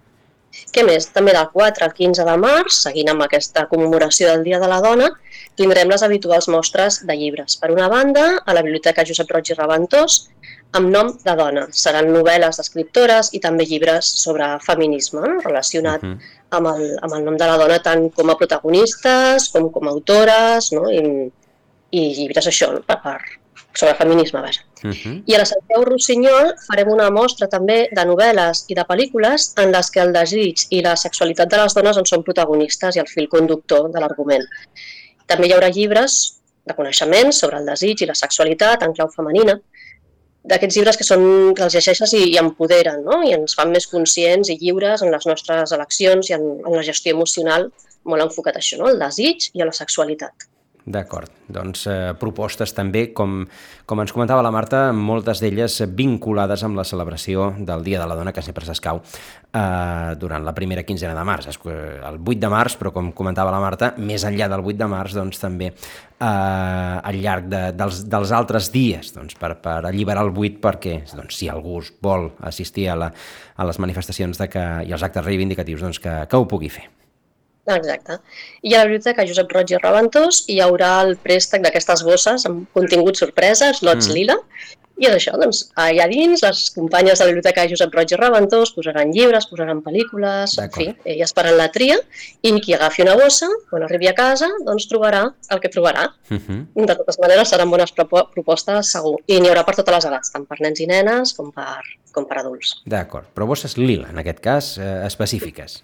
Què 0.74 0.82
més? 0.86 1.08
També 1.14 1.34
del 1.36 1.48
4 1.52 1.86
al 1.86 1.94
15 1.94 2.24
de 2.28 2.36
març, 2.40 2.80
seguint 2.86 3.10
amb 3.12 3.24
aquesta 3.26 3.66
commemoració 3.70 4.30
del 4.30 4.44
Dia 4.46 4.60
de 4.62 4.68
la 4.70 4.80
Dona, 4.84 5.10
tindrem 5.58 5.90
les 5.90 6.02
habituals 6.02 6.48
mostres 6.50 7.00
de 7.06 7.16
llibres. 7.18 7.56
Per 7.60 7.70
una 7.74 7.88
banda, 7.92 8.24
a 8.44 8.56
la 8.56 8.62
Biblioteca 8.66 9.06
Josep 9.06 9.30
Roig 9.30 9.52
i 9.52 9.58
Reventós, 9.58 10.24
amb 10.74 10.90
nom 10.90 11.12
de 11.22 11.34
dona. 11.38 11.68
Seran 11.84 12.10
novel·les 12.10 12.58
d'escriptores 12.58 13.30
i 13.36 13.40
també 13.42 13.66
llibres 13.70 14.08
sobre 14.24 14.48
feminisme, 14.64 15.22
no? 15.22 15.38
relacionat 15.44 16.02
uh 16.02 16.10
-huh. 16.10 16.34
amb, 16.58 16.66
el, 16.74 16.98
amb 17.02 17.14
el 17.14 17.24
nom 17.24 17.36
de 17.36 17.46
la 17.46 17.56
dona 17.62 17.78
tant 17.78 18.10
com 18.10 18.30
a 18.30 18.36
protagonistes 18.36 19.48
com 19.52 19.70
com 19.70 19.88
a 19.88 19.90
autores 19.90 20.72
no? 20.72 20.90
I, 20.90 21.30
i 21.90 22.00
llibres 22.18 22.46
això, 22.46 22.72
no? 22.72 22.80
per, 22.80 22.98
per, 23.02 23.20
sobre 23.74 23.94
feminisme, 23.94 24.40
vaja. 24.40 24.62
Uh 24.82 24.90
-huh. 24.90 25.22
I 25.26 25.34
a 25.34 25.38
la 25.38 25.44
Santiago 25.44 25.84
Rossinyol 25.84 26.54
farem 26.68 26.88
una 26.88 27.10
mostra 27.10 27.48
també 27.48 27.88
de 27.90 28.04
novel·les 28.04 28.64
i 28.68 28.74
de 28.74 28.84
pel·lícules 28.84 29.52
en 29.62 29.72
les 29.72 29.90
que 29.90 30.00
el 30.00 30.12
desig 30.12 30.66
i 30.70 30.82
la 30.82 30.96
sexualitat 30.96 31.48
de 31.50 31.56
les 31.56 31.74
dones 31.74 31.96
en 31.96 32.06
són 32.06 32.22
protagonistes 32.22 32.96
i 32.96 33.00
el 33.00 33.08
fil 33.08 33.28
conductor 33.28 33.90
de 33.90 34.00
l'argument. 34.00 34.44
També 35.26 35.46
hi 35.46 35.52
haurà 35.52 35.70
llibres 35.70 36.40
de 36.64 36.74
coneixements 36.74 37.38
sobre 37.38 37.58
el 37.58 37.66
desig 37.66 38.02
i 38.02 38.06
la 38.06 38.14
sexualitat 38.14 38.82
en 38.82 38.92
clau 38.92 39.08
femenina, 39.08 39.60
d'aquests 40.44 40.76
llibres 40.76 40.96
que, 40.96 41.04
són, 41.04 41.54
que 41.56 41.64
els 41.64 41.74
llegeixes 41.74 42.12
i, 42.12 42.22
i 42.34 42.38
empoderen 42.40 43.02
no? 43.04 43.22
i 43.24 43.32
ens 43.32 43.54
fan 43.58 43.70
més 43.72 43.86
conscients 43.86 44.50
i 44.52 44.58
lliures 44.60 45.02
en 45.02 45.10
les 45.14 45.26
nostres 45.26 45.72
eleccions 45.72 46.30
i 46.30 46.34
en, 46.36 46.42
en 46.66 46.76
la 46.76 46.82
gestió 46.82 47.14
emocional 47.16 47.70
molt 48.04 48.26
enfocat 48.26 48.58
a 48.58 48.60
això, 48.60 48.76
no? 48.80 48.90
el 48.92 49.00
desig 49.00 49.48
i 49.54 49.62
a 49.62 49.68
la 49.70 49.72
sexualitat. 49.72 50.48
D'acord, 50.84 51.30
doncs 51.48 51.86
eh, 51.88 52.12
propostes 52.20 52.74
també, 52.76 53.06
com, 53.16 53.38
com 53.88 54.00
ens 54.02 54.12
comentava 54.12 54.42
la 54.44 54.50
Marta, 54.52 54.90
moltes 54.92 55.40
d'elles 55.40 55.78
vinculades 55.96 56.60
amb 56.66 56.76
la 56.76 56.84
celebració 56.84 57.46
del 57.56 57.80
Dia 57.86 58.02
de 58.02 58.08
la 58.10 58.16
Dona, 58.18 58.34
que 58.36 58.42
sempre 58.44 58.66
s'escau 58.68 59.00
eh, 59.00 60.12
durant 60.20 60.44
la 60.44 60.52
primera 60.52 60.82
quinzena 60.84 61.14
de 61.16 61.22
març, 61.24 61.48
el 61.48 62.18
8 62.20 62.36
de 62.42 62.50
març, 62.52 62.76
però 62.76 62.92
com 62.92 63.08
comentava 63.16 63.54
la 63.54 63.62
Marta, 63.64 63.94
més 63.96 64.26
enllà 64.28 64.50
del 64.52 64.60
8 64.60 64.82
de 64.82 64.88
març, 64.92 65.14
doncs 65.16 65.40
també 65.40 65.70
eh, 65.70 66.26
al 66.28 67.20
llarg 67.22 67.48
de, 67.48 67.62
dels, 67.78 68.02
dels 68.12 68.34
altres 68.36 68.68
dies, 68.74 69.14
doncs, 69.16 69.38
per, 69.40 69.54
per 69.64 69.78
alliberar 69.88 70.26
el 70.28 70.34
8 70.34 70.60
perquè, 70.68 70.98
doncs, 71.14 71.38
si 71.38 71.48
algú 71.48 71.80
vol 72.04 72.28
assistir 72.44 72.90
a, 72.92 72.98
la, 73.06 73.08
a 73.56 73.70
les 73.70 73.80
manifestacions 73.80 74.36
de 74.36 74.50
que, 74.52 74.66
i 74.84 74.92
als 74.92 75.08
actes 75.08 75.24
reivindicatius, 75.24 75.80
doncs, 75.88 76.02
que, 76.04 76.18
que 76.28 76.42
ho 76.42 76.44
pugui 76.44 76.68
fer. 76.76 76.90
Exacte. 77.64 78.18
I 78.62 78.74
a 78.74 78.82
la 78.82 78.88
biblioteca 78.90 79.24
Josep 79.28 79.52
Roig 79.52 79.72
i 79.72 79.80
Reventós 79.80 80.44
hi 80.52 80.60
haurà 80.60 80.94
el 81.06 81.16
préstec 81.16 81.64
d'aquestes 81.64 82.04
bosses 82.04 82.44
amb 82.48 82.66
contingut 82.76 83.20
sorpresa, 83.20 83.72
slots 83.76 84.10
mm. 84.10 84.16
lila, 84.18 84.36
i 84.94 85.08
és 85.08 85.14
això, 85.16 85.32
doncs, 85.40 85.64
allà 85.80 86.04
dins 86.06 86.42
les 86.44 86.58
companyes 86.74 87.18
de 87.18 87.24
la 87.24 87.32
biblioteca 87.32 87.64
Josep 87.70 87.94
Roig 87.96 88.12
i 88.14 88.18
Reventós 88.18 88.70
posaran 88.76 89.10
llibres, 89.14 89.48
posaran 89.50 89.80
pel·lícules, 89.82 90.54
en 90.62 90.70
fi, 90.74 90.86
elles 91.10 91.34
faran 91.34 91.56
la 91.58 91.66
tria, 91.74 91.96
i 92.46 92.52
qui 92.62 92.76
agafi 92.76 93.02
una 93.02 93.16
bossa, 93.18 93.48
quan 93.70 93.82
arribi 93.86 94.06
a 94.10 94.14
casa, 94.14 94.46
doncs 94.66 94.86
trobarà 94.90 95.24
el 95.50 95.62
que 95.64 95.70
trobarà. 95.72 96.04
Uh 96.30 96.34
mhm. 96.36 96.60
-huh. 96.76 96.86
De 96.86 96.94
totes 96.94 97.18
maneres, 97.18 97.48
seran 97.48 97.70
bones 97.70 97.92
propostes, 97.92 98.92
segur. 98.92 99.18
I 99.26 99.40
n'hi 99.40 99.48
haurà 99.48 99.64
per 99.64 99.74
totes 99.74 99.94
les 99.94 100.04
edats, 100.04 100.30
tant 100.30 100.46
per 100.46 100.60
nens 100.60 100.80
i 100.80 100.86
nenes 100.86 101.34
com 101.34 101.50
per, 101.50 101.82
com 102.12 102.24
per 102.26 102.38
adults. 102.38 102.82
D'acord, 102.86 103.26
però 103.34 103.46
bosses 103.46 103.76
lila, 103.76 104.08
en 104.10 104.18
aquest 104.18 104.40
cas, 104.40 104.78
eh, 104.78 105.06
específiques. 105.06 105.82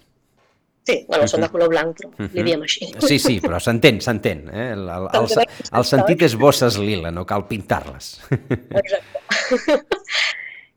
Sí, 0.83 0.95
bueno, 1.07 1.27
són 1.29 1.43
de 1.45 1.49
color 1.53 1.69
blanc, 1.69 1.97
però 1.97 2.09
uh 2.09 2.15
-huh. 2.17 2.29
li 2.33 2.43
diem 2.43 2.61
així. 2.65 2.87
Sí, 3.05 3.19
sí, 3.19 3.39
però 3.39 3.59
s'entén, 3.59 4.01
s'entén. 4.01 4.47
Eh? 4.49 4.71
El, 4.73 4.89
el, 4.89 5.07
el, 5.13 5.45
el 5.79 5.85
sentit 5.85 6.21
és 6.21 6.35
bosses 6.35 6.77
lila, 6.77 7.11
no 7.11 7.25
cal 7.25 7.45
pintar-les. 7.47 8.19
Exacte. 8.81 9.19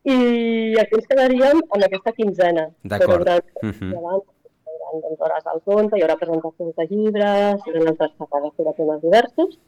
I 0.04 0.76
aquí 0.76 0.98
ens 0.98 1.06
quedaríem 1.08 1.62
en 1.74 1.84
aquesta 1.86 2.12
quinzena. 2.12 2.68
D'acord. 2.82 3.28
Uh 3.62 3.70
-huh. 3.72 3.90
hi 3.90 3.94
haurà 3.96 4.20
doncs, 5.02 5.20
hores 5.20 5.44
del 5.44 5.60
conte, 5.64 5.96
hi 5.96 6.02
haurà 6.02 6.16
presentacions 6.20 6.74
de 6.76 6.86
llibres, 6.90 7.62
hi 7.64 7.70
haurà 7.70 7.90
altres 7.90 8.12
catàlegs 8.18 8.56
de 8.58 8.74
temes 8.76 9.00
diversos, 9.02 9.58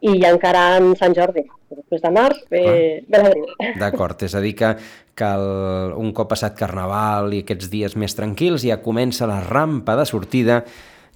i 0.00 0.16
ja 0.20 0.30
encara 0.32 0.62
en 0.78 0.94
Sant 0.98 1.14
Jordi, 1.16 1.44
després 1.70 2.02
de 2.02 2.12
març, 2.14 2.44
ve, 2.52 2.62
ah. 2.64 3.00
ve 3.10 3.22
l'abril. 3.22 3.74
D'acord, 3.80 4.22
és 4.26 4.36
a 4.36 4.40
dir 4.44 4.54
que, 4.58 4.70
que 5.16 5.32
el, 5.36 5.96
un 6.00 6.14
cop 6.16 6.30
passat 6.32 6.56
Carnaval 6.58 7.34
i 7.36 7.42
aquests 7.44 7.68
dies 7.72 7.96
més 8.00 8.16
tranquils 8.16 8.64
ja 8.66 8.80
comença 8.84 9.28
la 9.30 9.42
rampa 9.44 9.98
de 10.00 10.06
sortida 10.08 10.62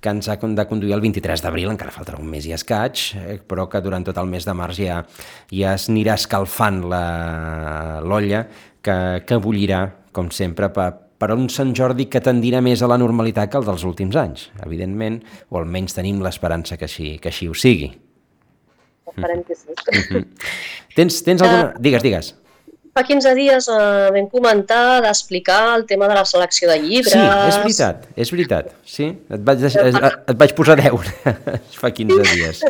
que 0.05 0.12
ens 0.12 0.29
ha 0.29 0.37
de 0.37 0.67
conduir 0.69 0.93
el 0.93 1.00
23 1.00 1.41
d'abril, 1.41 1.71
encara 1.73 1.95
faltarà 1.95 2.19
un 2.21 2.29
mes 2.29 2.45
i 2.45 2.53
escaig, 2.53 3.07
eh, 3.17 3.38
però 3.41 3.64
que 3.73 3.81
durant 3.81 4.05
tot 4.05 4.21
el 4.21 4.29
mes 4.29 4.45
de 4.45 4.53
març 4.53 4.83
ja, 4.85 4.99
ja 5.49 5.73
es 5.79 5.88
anirà 5.88 6.19
escalfant 6.21 6.83
l'olla 6.85 8.45
que, 8.85 8.99
que 9.25 9.41
bullirà, 9.41 9.81
com 10.12 10.29
sempre, 10.29 10.69
per, 10.76 10.91
per 11.17 11.33
un 11.33 11.49
Sant 11.49 11.73
Jordi 11.73 12.11
que 12.12 12.21
tendirà 12.21 12.61
més 12.61 12.85
a 12.85 12.93
la 12.93 13.00
normalitat 13.00 13.49
que 13.49 13.62
el 13.62 13.64
dels 13.64 13.88
últims 13.88 14.21
anys, 14.21 14.50
evidentment, 14.61 15.23
o 15.49 15.62
almenys 15.62 15.97
tenim 15.97 16.21
l'esperança 16.21 16.76
que, 16.76 16.85
així, 16.85 17.14
que 17.17 17.33
així 17.33 17.49
ho 17.49 17.57
sigui 17.57 17.95
-hmm. 19.12 20.25
tens, 20.96 21.23
tens 21.23 21.42
alguna... 21.42 21.75
Digues, 21.78 22.02
digues. 22.02 22.34
Fa 22.94 23.02
15 23.02 23.34
dies 23.34 23.66
eh, 23.68 24.11
vam 24.14 24.28
comentar 24.30 25.02
d'explicar 25.02 25.75
el 25.75 25.84
tema 25.87 26.06
de 26.06 26.14
la 26.14 26.25
selecció 26.25 26.70
de 26.70 26.78
llibres... 26.78 27.12
Sí, 27.12 27.18
és 27.18 27.58
veritat, 27.58 28.06
és 28.16 28.30
veritat. 28.30 28.73
Sí, 28.87 29.08
et 29.34 29.42
vaig, 29.49 29.64
et, 29.66 29.99
et 30.30 30.37
vaig 30.38 30.54
posar 30.54 30.78
deure 30.78 31.34
fa 31.82 31.90
15 31.90 32.23
dies. 32.30 32.62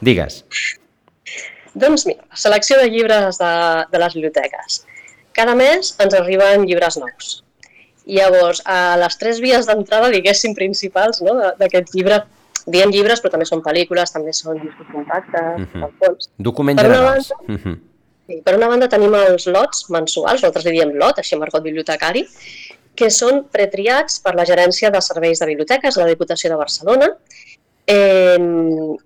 Digues. 0.00 0.42
Doncs 1.76 2.06
mira, 2.08 2.24
selecció 2.32 2.78
de 2.80 2.88
llibres 2.88 3.36
de, 3.36 3.50
de 3.92 4.00
les 4.00 4.14
biblioteques. 4.16 4.78
Cada 5.36 5.54
mes 5.58 5.92
ens 6.00 6.16
arriben 6.16 6.64
llibres 6.64 6.96
nous. 6.96 7.34
Llavors, 8.06 8.62
a 8.64 8.96
les 8.96 9.18
tres 9.20 9.42
vies 9.44 9.68
d'entrada, 9.68 10.08
diguéssim, 10.14 10.54
principals 10.56 11.20
no, 11.26 11.34
d'aquest 11.60 11.92
llibre 11.92 12.22
diem 12.66 12.92
llibres, 12.92 13.22
però 13.22 13.32
també 13.34 13.46
són 13.48 13.62
pel·lícules, 13.64 14.12
també 14.12 14.32
són 14.36 14.60
compactes, 14.92 15.60
uh 15.62 15.66
-huh. 15.72 15.90
fons. 16.00 16.30
Documents 16.38 16.82
generals. 16.82 17.30
Banda, 17.30 17.54
uh 17.54 17.60
-huh. 17.64 17.78
sí, 18.26 18.40
per 18.44 18.56
una 18.56 18.68
banda 18.68 18.88
tenim 18.88 19.14
els 19.14 19.46
lots 19.46 19.88
mensuals, 19.90 20.42
nosaltres 20.42 20.64
li 20.64 20.72
diem 20.72 20.94
lot, 20.94 21.18
així 21.18 21.36
marcot 21.36 21.62
bibliotecari, 21.62 22.26
que 22.94 23.10
són 23.10 23.44
pretriats 23.52 24.20
per 24.20 24.34
la 24.34 24.44
Gerència 24.44 24.90
de 24.90 25.00
Serveis 25.00 25.38
de 25.38 25.46
Biblioteques 25.46 25.94
de 25.94 26.00
la 26.02 26.08
Diputació 26.08 26.50
de 26.50 26.56
Barcelona 26.56 27.08
eh, 27.86 28.38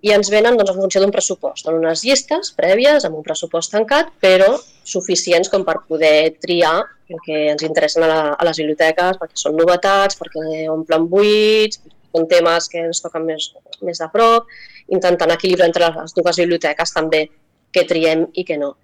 i 0.00 0.12
ens 0.14 0.30
venen 0.32 0.56
doncs, 0.56 0.70
en 0.70 0.80
funció 0.80 1.02
d'un 1.02 1.12
pressupost. 1.14 1.66
Són 1.66 1.78
unes 1.80 2.04
llistes 2.06 2.52
prèvies 2.56 3.04
amb 3.04 3.16
un 3.16 3.26
pressupost 3.26 3.74
tancat, 3.74 4.12
però 4.22 4.58
suficients 4.84 5.50
com 5.52 5.64
per 5.64 5.82
poder 5.88 6.36
triar 6.40 6.78
el 7.10 7.18
que 7.26 7.38
ens 7.50 7.64
interessen 7.66 8.04
a, 8.06 8.08
la, 8.08 8.20
a 8.38 8.44
les 8.46 8.60
biblioteques, 8.62 9.18
perquè 9.20 9.36
són 9.42 9.56
novetats, 9.58 10.16
perquè 10.18 10.68
omplen 10.70 11.08
buits, 11.10 11.80
són 12.14 12.28
temes 12.30 12.68
que 12.70 12.84
ens 12.86 13.02
toquen 13.04 13.26
més, 13.26 13.50
més 13.86 14.00
de 14.02 14.08
prop, 14.12 14.48
intentant 14.88 15.32
equilibrar 15.34 15.68
entre 15.70 15.90
les 15.96 16.14
dues 16.16 16.40
biblioteques 16.42 16.94
també 16.94 17.26
que 17.72 17.86
triem 17.86 18.26
i 18.34 18.44
que 18.44 18.58
no. 18.58 18.74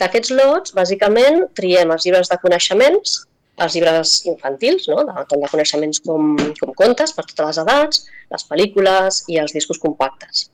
D'aquests 0.00 0.32
lots, 0.34 0.74
bàsicament, 0.74 1.46
triem 1.54 1.92
els 1.94 2.04
llibres 2.06 2.30
de 2.30 2.38
coneixements, 2.42 3.20
els 3.64 3.76
llibres 3.76 4.14
infantils, 4.26 4.88
no? 4.90 5.04
de, 5.06 5.14
tant 5.30 5.44
de 5.44 5.50
coneixements 5.50 6.02
com, 6.06 6.34
com 6.58 6.74
contes, 6.80 7.14
per 7.14 7.24
totes 7.28 7.46
les 7.46 7.60
edats, 7.62 8.02
les 8.34 8.46
pel·lícules 8.50 9.22
i 9.30 9.38
els 9.42 9.54
discos 9.54 9.78
compactes. 9.82 10.48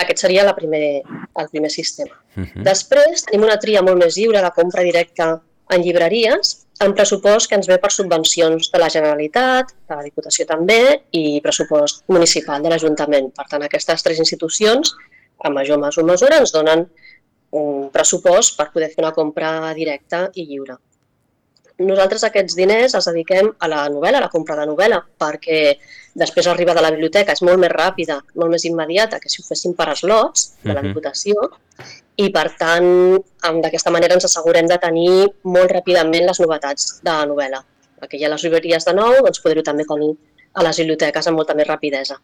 Aquest 0.00 0.24
seria 0.24 0.46
la 0.46 0.56
primer, 0.56 1.02
el 1.04 1.50
primer 1.52 1.70
sistema. 1.70 2.16
Uh 2.34 2.42
-huh. 2.42 2.62
Després 2.66 3.24
tenim 3.28 3.44
una 3.44 3.60
tria 3.60 3.82
molt 3.82 3.98
més 4.02 4.16
lliure 4.16 4.40
de 4.42 4.50
compra 4.50 4.82
directa 4.82 5.40
en 5.70 5.82
llibreries, 5.82 6.63
amb 6.86 6.96
pressupost 6.96 7.50
que 7.50 7.58
ens 7.58 7.68
ve 7.70 7.78
per 7.80 7.90
subvencions 7.92 8.70
de 8.72 8.80
la 8.80 8.90
Generalitat, 8.92 9.74
de 9.88 9.98
la 9.98 10.04
Diputació 10.06 10.46
també, 10.48 10.80
i 11.16 11.40
pressupost 11.44 12.04
municipal 12.12 12.62
de 12.62 12.72
l'Ajuntament. 12.72 13.30
Per 13.36 13.46
tant, 13.50 13.64
aquestes 13.66 14.04
tres 14.06 14.20
institucions, 14.22 14.94
a 15.44 15.50
major 15.50 15.78
o 15.78 16.06
mesura, 16.06 16.38
ens 16.38 16.54
donen 16.54 16.86
un 17.54 17.88
pressupost 17.94 18.58
per 18.58 18.70
poder 18.74 18.90
fer 18.92 19.04
una 19.04 19.14
compra 19.14 19.72
directa 19.74 20.28
i 20.34 20.46
lliure. 20.48 20.78
Nosaltres 21.82 22.22
aquests 22.26 22.54
diners 22.54 22.94
els 22.94 23.06
dediquem 23.10 23.48
a 23.58 23.68
la 23.70 23.82
novel·la, 23.90 24.20
a 24.20 24.26
la 24.26 24.30
compra 24.30 24.54
de 24.60 24.66
novel·la, 24.70 25.00
perquè 25.18 25.74
després 26.14 26.46
arriba 26.46 26.74
de 26.74 26.82
la 26.84 26.92
biblioteca 26.94 27.34
és 27.34 27.42
molt 27.42 27.58
més 27.58 27.72
ràpida, 27.72 28.20
molt 28.38 28.54
més 28.54 28.66
immediata 28.68 29.18
que 29.18 29.30
si 29.30 29.42
ho 29.42 29.46
féssim 29.46 29.74
per 29.74 29.88
eslots 29.96 30.52
de 30.62 30.74
la 30.76 30.84
Diputació 30.86 31.48
i 32.16 32.28
per 32.34 32.46
tant 32.58 32.86
d'aquesta 33.62 33.90
manera 33.94 34.14
ens 34.18 34.26
assegurem 34.28 34.68
de 34.70 34.78
tenir 34.82 35.26
molt 35.56 35.72
ràpidament 35.72 36.28
les 36.28 36.40
novetats 36.40 36.98
de 37.02 37.10
la 37.10 37.26
novel·la. 37.30 37.60
Perquè 38.00 38.20
hi 38.20 38.26
ha 38.26 38.30
les 38.30 38.44
llibreries 38.44 38.86
de 38.86 38.94
nou, 38.94 39.18
doncs 39.26 39.42
poder-ho 39.42 39.64
també 39.66 39.86
tenir 39.88 40.12
a 40.54 40.62
les 40.62 40.78
biblioteques 40.82 41.26
amb 41.26 41.40
molta 41.40 41.56
més 41.58 41.66
rapidesa. 41.66 42.18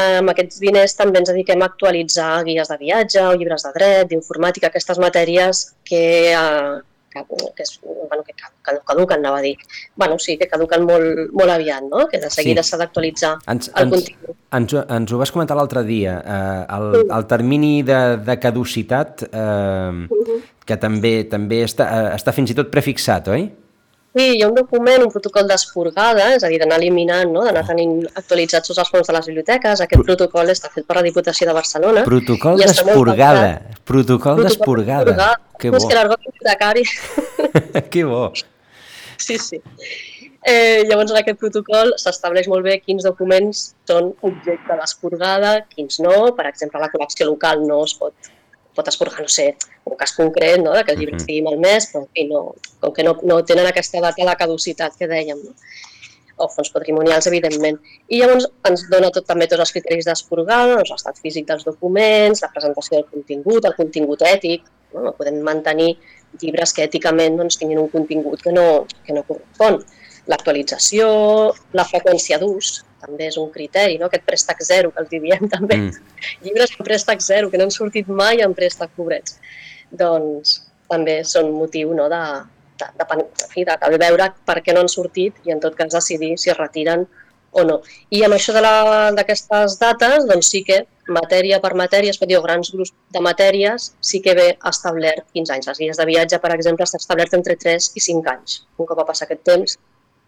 Amb 0.00 0.32
aquests 0.32 0.60
diners 0.62 0.94
també 0.96 1.20
ens 1.20 1.32
dediquem 1.32 1.60
a 1.60 1.68
actualitzar 1.68 2.44
guies 2.46 2.70
de 2.70 2.76
viatge 2.80 3.24
o 3.26 3.34
llibres 3.36 3.66
de 3.66 3.72
dret, 3.74 4.06
d'informàtica, 4.08 4.70
aquestes 4.70 5.00
matèries 5.02 5.64
que, 5.84 6.04
eh, 6.32 6.78
que, 7.12 7.24
que, 7.56 7.64
és, 7.64 7.72
bueno, 7.82 8.24
que 8.26 8.34
caduquen, 8.62 9.18
anava 9.18 9.38
a 9.38 9.42
dir. 9.42 9.56
bueno, 9.96 10.18
sí, 10.18 10.36
que 10.38 10.48
caduquen 10.48 10.84
molt, 10.86 11.30
molt 11.36 11.50
aviat, 11.50 11.86
no? 11.90 12.06
que 12.08 12.20
de 12.22 12.30
seguida 12.30 12.62
s'ha 12.62 12.76
sí. 12.76 12.80
d'actualitzar 12.82 13.32
el 13.50 13.90
contingut. 13.90 14.36
Ens, 14.56 14.74
ens 14.74 15.12
ho 15.12 15.18
vas 15.20 15.32
comentar 15.34 15.56
l'altre 15.58 15.82
dia, 15.86 16.18
eh, 16.20 16.62
el, 16.76 17.02
el 17.06 17.26
termini 17.30 17.82
de, 17.86 18.00
de 18.26 18.38
caducitat 18.42 19.26
eh, 19.30 19.40
uh 19.40 20.20
-huh. 20.20 20.40
que 20.66 20.76
també 20.76 21.24
també 21.30 21.64
està, 21.64 21.86
eh, 21.86 22.14
està 22.16 22.32
fins 22.32 22.50
i 22.50 22.54
tot 22.54 22.70
prefixat, 22.70 23.28
oi? 23.28 23.50
Sí, 24.10 24.24
hi 24.34 24.40
ha 24.42 24.48
un 24.50 24.56
document, 24.56 25.04
un 25.04 25.10
protocol 25.14 25.46
d'esporgada, 25.46 26.32
és 26.34 26.42
a 26.42 26.48
dir, 26.50 26.56
d'anar 26.58 26.80
eliminant, 26.80 27.30
no? 27.30 27.44
d'anar 27.46 27.62
tenint 27.68 28.00
actualitzats 28.18 28.66
tots 28.66 28.80
els 28.82 28.90
fons 28.90 29.06
de 29.06 29.14
les 29.14 29.28
biblioteques. 29.30 29.82
Aquest 29.84 30.02
protocol 30.08 30.50
està 30.50 30.70
fet 30.74 30.86
per 30.88 30.96
la 30.98 31.04
Diputació 31.06 31.46
de 31.46 31.54
Barcelona. 31.54 32.02
Protocol 32.08 32.58
d'esporgada. 32.58 33.44
pensat. 33.52 33.84
Protocol 33.92 34.42
d'esporgada. 34.42 35.28
Que 35.62 35.70
bo. 35.70 35.78
És 35.78 35.86
que 35.86 35.98
l'argot 36.00 36.26
bibliotecari... 36.26 36.84
que 37.94 38.04
bo. 38.10 38.24
Sí, 39.20 39.38
sí. 39.38 39.62
Eh, 40.42 40.82
llavors, 40.88 41.12
en 41.12 41.20
aquest 41.20 41.38
protocol 41.38 41.94
s'estableix 42.00 42.48
molt 42.50 42.64
bé 42.66 42.78
quins 42.80 43.04
documents 43.06 43.62
són 43.86 44.10
objecte 44.26 44.74
d'esporgada, 44.80 45.60
quins 45.70 46.02
no. 46.02 46.32
Per 46.34 46.50
exemple, 46.50 46.82
la 46.82 46.90
col·lecció 46.90 47.30
local 47.30 47.62
no 47.62 47.84
es 47.86 47.94
pot, 48.00 48.32
pot 48.74 48.90
esporgar, 48.90 49.22
no 49.22 49.30
sé, 49.30 49.52
un 49.84 49.96
cas 49.96 50.12
concret, 50.16 50.60
no?, 50.62 50.72
de 50.76 50.84
que 50.84 50.92
el 50.92 50.98
llibre 50.98 51.14
Mhm. 51.14 51.20
estigui 51.20 51.42
malmès, 51.42 51.92
però 51.92 52.02
en 52.02 52.08
fi, 52.14 52.26
no, 52.28 52.54
com 52.80 52.92
que 52.92 53.02
no, 53.02 53.16
no 53.22 53.44
tenen 53.44 53.66
aquesta 53.66 54.00
data 54.00 54.24
de 54.24 54.36
caducitat 54.36 54.96
que 54.96 55.08
dèiem, 55.08 55.38
no? 55.44 55.54
o 56.40 56.48
fons 56.48 56.70
patrimonials, 56.72 57.26
evidentment. 57.28 57.78
I 58.08 58.20
llavors 58.22 58.46
ens 58.64 58.86
dona 58.88 59.10
tot, 59.10 59.26
també 59.28 59.46
tots 59.46 59.60
els 59.60 59.72
criteris 59.72 60.06
d'esporgada, 60.08 60.78
doncs, 60.78 60.90
l'estat 60.94 61.18
físic 61.20 61.46
dels 61.46 61.66
documents, 61.66 62.40
la 62.40 62.48
presentació 62.54 62.96
del 62.96 63.06
contingut, 63.10 63.64
el 63.68 63.76
contingut 63.76 64.24
ètic, 64.24 64.64
no, 64.94 65.02
no 65.02 65.12
podem 65.18 65.40
mantenir 65.44 65.98
llibres 66.40 66.72
que 66.72 66.86
èticament 66.88 67.36
doncs, 67.36 67.58
tinguin 67.60 67.82
un 67.82 67.90
contingut 67.92 68.40
que 68.40 68.52
no, 68.52 68.86
que 69.04 69.12
no 69.12 69.22
correspon. 69.28 69.82
L'actualització, 70.32 71.10
la 71.76 71.84
freqüència 71.84 72.38
d'ús, 72.40 72.84
també 73.00 73.28
és 73.30 73.38
un 73.40 73.50
criteri, 73.54 73.98
no? 73.98 74.06
aquest 74.06 74.26
préstec 74.28 74.62
zero 74.66 74.92
que 74.92 75.02
els 75.02 75.10
diem 75.12 75.48
també. 75.48 75.76
Mm. 75.76 76.14
Llibres 76.44 76.74
amb 76.76 76.86
préstec 76.88 77.24
zero, 77.24 77.50
que 77.50 77.58
no 77.60 77.68
han 77.68 77.74
sortit 77.74 78.08
mai 78.08 78.44
en 78.44 78.54
préstec 78.54 78.92
pobrets. 78.96 79.38
Doncs 79.90 80.60
també 80.90 81.20
són 81.24 81.52
motiu 81.54 81.94
no, 81.94 82.08
de, 82.10 82.20
de, 82.82 82.90
de, 83.00 83.24
fi, 83.52 83.64
de, 83.64 83.76
de 83.80 83.98
veure 84.02 84.30
per 84.46 84.60
què 84.64 84.74
no 84.74 84.84
han 84.84 84.92
sortit 84.92 85.36
i 85.46 85.54
en 85.54 85.60
tot 85.62 85.76
cas 85.78 85.92
decidir 85.94 86.36
si 86.38 86.50
es 86.50 86.58
retiren 86.58 87.06
o 87.50 87.64
no. 87.66 87.80
I 88.14 88.22
amb 88.26 88.36
això 88.36 88.54
de 88.54 88.62
la- 88.62 89.10
d'aquestes 89.16 89.78
dates, 89.80 90.26
doncs 90.28 90.50
sí 90.52 90.62
que 90.66 90.84
matèria 91.10 91.58
per 91.60 91.72
matèria, 91.74 92.10
es 92.14 92.18
pot 92.18 92.28
dir, 92.30 92.38
grans 92.42 92.70
grups 92.70 92.92
de 93.10 93.22
matèries, 93.24 93.90
sí 94.00 94.20
que 94.22 94.34
ve 94.38 94.48
establert 94.70 95.26
15 95.34 95.56
anys. 95.56 95.66
Les 95.66 95.80
guies 95.82 95.98
de 95.98 96.06
viatge, 96.06 96.38
per 96.38 96.52
exemple, 96.54 96.86
està 96.86 97.00
establert 97.02 97.34
entre 97.34 97.56
3 97.56 97.90
i 97.96 98.00
5 98.06 98.30
anys. 98.30 98.60
Un 98.78 98.86
cop 98.86 99.02
ha 99.02 99.06
passat 99.08 99.26
aquest 99.26 99.42
temps, 99.50 99.78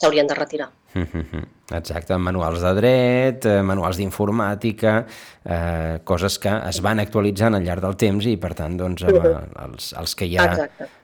s'haurien 0.01 0.27
de 0.27 0.35
retirar. 0.39 0.71
Mhm. 0.95 1.45
Exacte, 1.73 2.19
manuals 2.21 2.61
de 2.61 2.73
dret, 2.77 3.47
eh, 3.49 3.63
manuals 3.65 3.97
d'informàtica, 3.97 5.07
eh, 5.45 6.01
coses 6.05 6.37
que 6.39 6.53
es 6.69 6.83
van 6.85 7.01
actualitzant 7.01 7.57
al 7.57 7.65
llarg 7.65 7.81
del 7.81 7.97
temps 7.97 8.27
i, 8.29 8.37
per 8.37 8.53
tant, 8.59 8.77
doncs, 8.77 9.07
amb, 9.09 9.25
eh, 9.25 9.33
els, 9.65 9.95
els, 9.97 10.15
que 10.15 10.29
ja, 10.29 10.51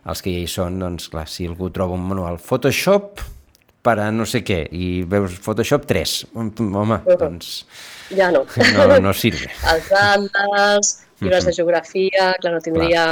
els 0.04 0.22
que 0.22 0.34
ja 0.34 0.44
hi 0.44 0.50
són, 0.50 0.78
doncs, 0.82 1.08
clar, 1.08 1.24
si 1.30 1.48
algú 1.48 1.70
troba 1.72 1.96
un 1.96 2.04
manual 2.10 2.36
Photoshop 2.36 3.24
per 3.88 3.96
a 4.04 4.10
no 4.12 4.28
sé 4.28 4.44
què, 4.44 4.60
i 4.76 5.02
veus 5.08 5.40
Photoshop 5.40 5.88
3, 5.88 6.14
home, 6.36 7.02
doncs 7.18 7.52
Ja 8.12 8.30
no. 8.32 8.44
no, 8.76 8.86
no 9.08 9.12
sirve. 9.16 9.48
els 9.72 9.92
atles, 9.96 10.94
llibres 11.20 11.44
de 11.48 11.52
geografia, 11.56 12.30
clar, 12.40 12.52
no 12.54 12.60
tindria 12.64 13.02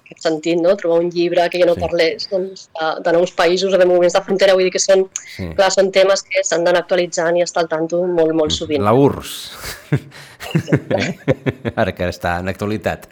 aquest 0.00 0.24
sentit, 0.26 0.58
no? 0.60 0.74
Trobar 0.80 0.98
un 1.04 1.10
llibre 1.14 1.44
que 1.52 1.60
ja 1.62 1.68
no 1.68 1.76
Sí. 1.76 1.80
parlés 1.84 2.26
doncs, 2.32 2.64
de, 2.74 2.88
de 3.06 3.12
nous 3.14 3.32
països 3.36 3.72
o 3.72 3.78
de 3.80 3.86
moviments 3.88 4.16
de 4.16 4.22
frontera, 4.26 4.56
vull 4.58 4.66
dir 4.66 4.72
que 4.74 4.82
són, 4.82 5.06
Sí. 5.36 5.46
clar, 5.56 5.70
són 5.72 5.92
temes 5.94 6.24
que 6.26 6.42
s'han 6.44 6.64
d'anar 6.66 6.82
actualitzant 6.82 7.38
i 7.38 7.44
estar 7.46 7.62
al 7.62 7.70
tanto 7.70 8.02
molt, 8.04 8.34
molt 8.36 8.52
sovint. 8.52 8.82
La 8.84 8.92
URSS. 8.92 9.54
Ara 11.80 11.94
que 11.96 12.08
està 12.10 12.38
en 12.42 12.50
actualitat. 12.52 13.08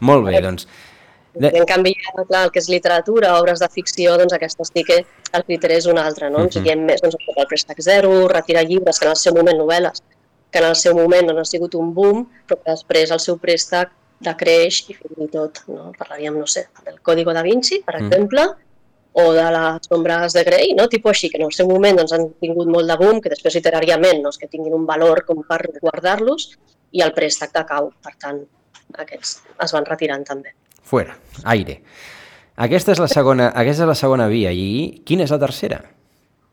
Molt 0.00 0.24
bé, 0.28 0.40
doncs. 0.44 0.68
De... 1.34 1.50
I 1.52 1.58
en 1.58 1.64
canvi, 1.66 1.94
clar, 2.28 2.44
el 2.46 2.50
que 2.54 2.60
és 2.62 2.68
literatura, 2.70 3.32
obres 3.40 3.58
de 3.58 3.68
ficció, 3.68 4.16
doncs 4.20 4.32
aquestes 4.36 4.70
sí 4.72 4.84
que 4.86 5.00
el 5.34 5.44
criteri 5.44 5.74
és 5.80 5.86
un 5.90 5.98
altre, 5.98 6.30
no? 6.30 6.44
Ens 6.46 6.56
Mhm. 6.56 6.62
diem 6.64 6.84
més, 6.86 7.00
doncs, 7.02 7.16
el 7.36 7.46
préstec 7.50 7.80
zero, 7.82 8.28
retirar 8.28 8.64
llibres 8.64 8.98
que 8.98 9.06
en 9.06 9.10
el 9.10 9.16
seu 9.16 9.34
moment, 9.34 9.58
novel·les, 9.58 10.02
que 10.50 10.58
en 10.60 10.64
el 10.70 10.76
seu 10.76 10.94
moment 10.94 11.26
no 11.26 11.36
han 11.38 11.44
sigut 11.44 11.74
un 11.74 11.92
boom, 11.94 12.28
però 12.46 12.56
que 12.62 12.70
després 12.70 13.10
el 13.10 13.18
seu 13.20 13.36
préstec 13.38 13.90
decreix 14.20 14.84
i 14.88 14.94
fins 14.94 15.18
i 15.18 15.26
tot, 15.28 15.58
no? 15.68 15.90
parlaríem, 15.98 16.38
no 16.38 16.46
sé, 16.46 16.68
del 16.84 17.00
Código 17.02 17.32
da 17.34 17.42
Vinci, 17.42 17.80
per 17.84 17.96
Mm. 18.00 18.06
exemple, 18.06 18.46
o 19.16 19.32
de 19.32 19.44
les 19.50 19.90
ombres 19.90 20.32
de 20.32 20.42
Grey, 20.44 20.72
no? 20.74 20.88
tipus 20.88 21.10
així, 21.10 21.30
que 21.30 21.36
en 21.38 21.44
el 21.44 21.52
seu 21.52 21.68
moment 21.68 21.96
doncs, 21.98 22.12
han 22.12 22.32
tingut 22.40 22.66
molt 22.66 22.88
de 22.88 22.96
boom, 22.96 23.20
que 23.20 23.28
després 23.28 23.54
literàriament 23.54 24.22
no 24.22 24.28
és 24.30 24.38
que 24.38 24.48
tinguin 24.48 24.72
un 24.74 24.86
valor 24.86 25.24
com 25.24 25.42
per 25.44 25.60
guardar-los, 25.80 26.52
i 26.92 27.00
el 27.02 27.12
préstec 27.12 27.52
decau, 27.52 27.92
per 28.02 28.12
tant, 28.18 28.40
aquests 28.98 29.42
es 29.62 29.72
van 29.72 29.84
retirant 29.84 30.24
també. 30.24 30.52
Fuera, 30.84 31.16
aire. 31.44 31.80
Aquesta 32.56 32.92
és 32.94 33.00
la 33.02 33.08
segona, 33.10 33.48
aquesta 33.50 33.82
és 33.84 33.88
la 33.90 33.98
segona 33.98 34.28
via. 34.30 34.52
I 34.54 35.02
quina 35.06 35.24
és 35.26 35.32
la 35.34 35.40
tercera? 35.42 35.80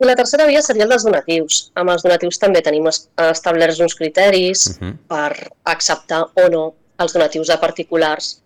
I 0.01 0.05
la 0.07 0.15
tercera 0.17 0.47
via 0.49 0.61
seria 0.65 0.87
el 0.87 0.89
dels 0.89 1.03
donatius. 1.05 1.71
Amb 1.77 1.91
els 1.93 2.01
donatius 2.01 2.39
també 2.41 2.63
tenim 2.65 2.87
es- 2.89 3.03
establerts 3.29 3.79
uns 3.85 3.93
criteris 3.95 4.67
Uh 4.71 4.73
-huh. 4.87 4.93
per 5.07 5.49
acceptar 5.63 6.23
o 6.33 6.49
no 6.49 6.73
els 6.97 7.13
donatius 7.13 7.47
de 7.47 7.57
particulars 7.57 8.37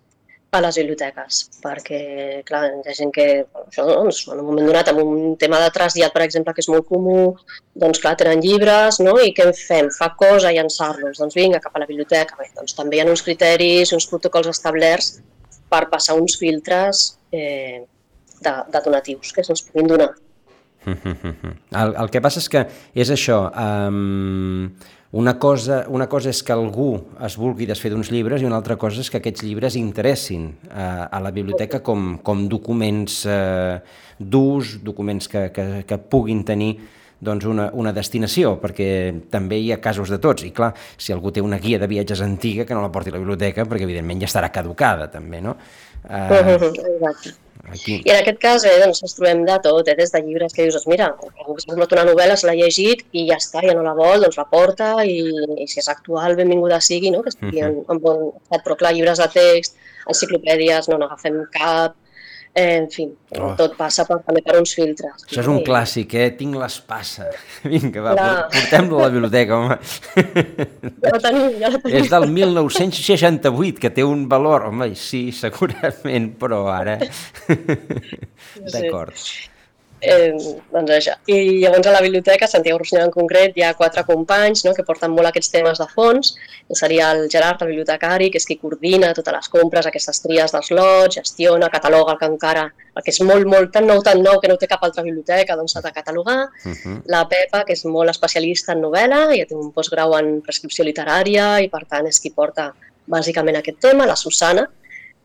a 0.52 0.60
les 0.60 0.76
biblioteques, 0.76 1.50
perquè 1.62 2.42
clar, 2.44 2.70
hi 2.70 2.88
ha 2.88 2.94
gent 2.94 3.10
que 3.12 3.44
això, 3.68 3.84
doncs, 3.84 4.28
en 4.28 4.38
un 4.38 4.46
moment 4.46 4.66
donat, 4.66 4.88
amb 4.88 5.00
un 5.00 5.36
tema 5.36 5.58
de 5.60 5.70
trasllat, 5.70 6.12
per 6.12 6.22
exemple, 6.22 6.54
que 6.54 6.60
és 6.60 6.68
molt 6.68 6.86
comú, 6.86 7.34
doncs 7.74 7.98
clar, 7.98 8.16
tenen 8.16 8.40
llibres, 8.40 9.00
no? 9.00 9.18
i 9.20 9.34
què 9.34 9.44
en 9.46 9.52
fem? 9.52 9.88
Fa 9.90 10.14
cosa 10.16 10.52
llançar-los? 10.52 11.18
Doncs 11.18 11.34
vinga, 11.34 11.60
cap 11.60 11.72
a 11.76 11.78
la 11.80 11.86
biblioteca. 11.86 12.36
Bé, 12.38 12.46
doncs 12.54 12.74
també 12.74 12.96
hi 12.96 13.00
ha 13.00 13.04
uns 13.10 13.22
criteris, 13.22 13.92
uns 13.92 14.06
protocols 14.06 14.46
establerts 14.46 15.20
per 15.72 15.86
passar 15.92 16.16
uns 16.18 16.36
filtres 16.40 17.16
eh, 17.32 17.82
de, 18.40 18.54
de 18.72 18.82
donatius 18.84 19.32
que 19.34 19.44
se'ns 19.44 19.64
puguin 19.70 19.90
donar. 19.94 20.12
El, 21.74 21.96
el 21.98 22.10
que 22.14 22.20
passa 22.22 22.38
és 22.38 22.46
que 22.46 22.60
és 22.94 23.08
això, 23.10 23.40
um, 23.50 24.68
una, 25.18 25.32
cosa, 25.42 25.80
una 25.90 26.06
cosa 26.06 26.30
és 26.30 26.44
que 26.46 26.54
algú 26.54 26.92
es 27.26 27.34
vulgui 27.40 27.66
desfer 27.66 27.90
d'uns 27.90 28.12
llibres 28.14 28.42
i 28.42 28.46
una 28.46 28.58
altra 28.60 28.76
cosa 28.78 29.02
és 29.02 29.10
que 29.10 29.18
aquests 29.18 29.42
llibres 29.42 29.74
interessin 29.80 30.52
uh, 30.68 31.08
a 31.10 31.20
la 31.24 31.32
biblioteca 31.34 31.82
com, 31.82 32.14
com 32.22 32.46
documents 32.52 33.24
uh, 33.26 33.80
d'ús, 34.18 34.76
documents 34.86 35.26
que, 35.32 35.48
que, 35.56 35.66
que 35.88 35.98
puguin 35.98 36.44
tenir 36.46 36.76
doncs 37.20 37.46
una, 37.48 37.70
una 37.72 37.92
destinació, 37.96 38.56
perquè 38.60 38.88
també 39.32 39.58
hi 39.62 39.72
ha 39.72 39.80
casos 39.80 40.12
de 40.12 40.18
tots, 40.22 40.44
i 40.44 40.52
clar, 40.56 40.72
si 41.00 41.14
algú 41.14 41.32
té 41.32 41.44
una 41.44 41.58
guia 41.62 41.80
de 41.80 41.88
viatges 41.88 42.20
antiga, 42.24 42.66
que 42.68 42.76
no 42.76 42.84
la 42.84 42.92
porti 42.92 43.12
a 43.12 43.16
la 43.16 43.22
biblioteca, 43.22 43.64
perquè 43.64 43.88
evidentment 43.88 44.20
ja 44.22 44.30
estarà 44.30 44.52
caducada 44.52 45.08
també, 45.12 45.40
no? 45.44 45.56
Uh, 46.04 46.36
Exacte. 46.92 47.32
aquí... 47.72 47.96
I 48.04 48.12
en 48.12 48.20
aquest 48.20 48.38
cas, 48.42 48.66
bé, 48.68 48.76
doncs, 48.82 49.00
ens 49.02 49.16
trobem 49.16 49.42
de 49.48 49.56
tot, 49.64 49.88
eh? 49.88 49.96
des 49.98 50.12
de 50.12 50.22
llibres 50.26 50.52
que 50.52 50.66
dius, 50.66 50.76
doncs, 50.76 50.88
mira, 50.92 51.08
algú 51.16 51.56
s'ha 51.58 51.72
comprat 51.72 51.96
una 51.96 52.06
novel·la, 52.10 52.36
se 52.36 52.50
l'ha 52.50 52.56
llegit 52.58 53.06
i 53.16 53.26
ja 53.30 53.40
està, 53.40 53.64
ja 53.64 53.74
no 53.74 53.84
la 53.86 53.96
vol, 53.96 54.20
doncs 54.26 54.38
la 54.38 54.46
porta 54.52 54.92
i, 55.02 55.18
i 55.56 55.68
si 55.72 55.80
és 55.82 55.90
actual, 55.92 56.36
benvinguda 56.38 56.82
sigui, 56.84 57.10
no? 57.14 57.24
que 57.24 57.32
estigui 57.32 57.64
en, 57.64 57.80
en 57.88 58.02
bon 58.02 58.28
estat. 58.28 58.60
Però 58.66 58.76
clar, 58.78 58.92
llibres 58.94 59.24
de 59.24 59.30
text, 59.32 59.80
enciclopèdies, 60.06 60.92
no 60.92 61.00
n'agafem 61.00 61.42
cap, 61.56 61.96
eh, 62.56 62.76
en 62.80 62.88
fi, 62.90 63.06
Oh. 63.36 63.50
tot 63.58 63.74
passa 63.76 64.04
per, 64.08 64.16
també 64.24 64.40
per 64.46 64.54
uns 64.60 64.70
filtres. 64.78 65.24
Això 65.26 65.42
és 65.42 65.48
un 65.50 65.58
clàssic, 65.66 66.14
eh? 66.16 66.28
Tinc 66.38 66.54
l'espassa. 66.56 67.26
Vinga, 67.72 68.00
va, 68.06 68.14
por- 68.16 68.54
portem-lo 68.54 69.00
a 69.00 69.02
la 69.02 69.10
biblioteca, 69.12 69.58
home. 69.58 69.76
Ja 71.02 71.10
la 71.12 71.20
tenim, 71.26 71.58
ja 71.60 71.72
la 71.74 71.80
tenim. 71.82 71.96
És 72.00 72.08
del 72.14 72.28
1968, 72.32 73.80
que 73.82 73.90
té 73.98 74.06
un 74.06 74.24
valor. 74.30 74.68
Home, 74.70 74.92
sí, 74.96 75.26
segurament, 75.36 76.32
però 76.40 76.62
ara... 76.72 76.96
D'acord. 78.72 79.20
Eh, 80.06 80.54
doncs 80.72 80.92
això. 80.94 81.14
I 81.26 81.60
llavors 81.62 81.86
a 81.90 81.92
la 81.94 82.00
biblioteca, 82.04 82.46
Santiago 82.46 82.78
Rossinyol 82.78 83.08
en 83.08 83.12
concret, 83.14 83.56
hi 83.58 83.64
ha 83.66 83.72
quatre 83.78 84.04
companys 84.06 84.64
no, 84.66 84.72
que 84.76 84.84
porten 84.86 85.12
molt 85.14 85.30
aquests 85.30 85.50
temes 85.54 85.80
de 85.82 85.86
fons. 85.92 86.34
Seria 86.80 87.10
el 87.14 87.26
Gerard, 87.32 87.62
el 87.62 87.72
bibliotecari, 87.72 88.30
que 88.30 88.40
és 88.42 88.46
qui 88.48 88.58
coordina 88.60 89.12
totes 89.16 89.34
les 89.34 89.50
compres, 89.52 89.88
aquestes 89.90 90.22
tries 90.24 90.54
dels 90.54 90.72
lots, 90.78 91.18
gestiona, 91.18 91.70
cataloga 91.72 92.14
el 92.14 92.20
que 92.22 92.30
encara, 92.30 92.66
el 92.96 93.04
que 93.04 93.12
és 93.14 93.20
molt, 93.26 93.48
molt 93.50 93.72
tan 93.74 93.86
nou, 93.90 94.02
tan 94.06 94.22
nou, 94.22 94.40
que 94.40 94.50
no 94.52 94.58
té 94.60 94.70
cap 94.70 94.84
altra 94.86 95.04
biblioteca, 95.06 95.58
doncs 95.58 95.76
s'ha 95.76 95.84
de 95.84 95.92
catalogar. 95.92 96.38
Uh 96.64 96.72
-huh. 96.72 96.96
La 97.06 97.26
Pepa, 97.28 97.64
que 97.64 97.72
és 97.72 97.84
molt 97.84 98.10
especialista 98.10 98.72
en 98.72 98.82
novel·la, 98.82 99.36
ja 99.36 99.46
té 99.46 99.54
un 99.54 99.72
postgrau 99.72 100.16
en 100.18 100.40
prescripció 100.40 100.84
literària 100.84 101.60
i, 101.60 101.68
per 101.68 101.84
tant, 101.86 102.06
és 102.06 102.20
qui 102.20 102.30
porta 102.30 102.72
bàsicament 103.06 103.56
aquest 103.56 103.80
tema. 103.80 104.06
La 104.06 104.16
Susana, 104.16 104.68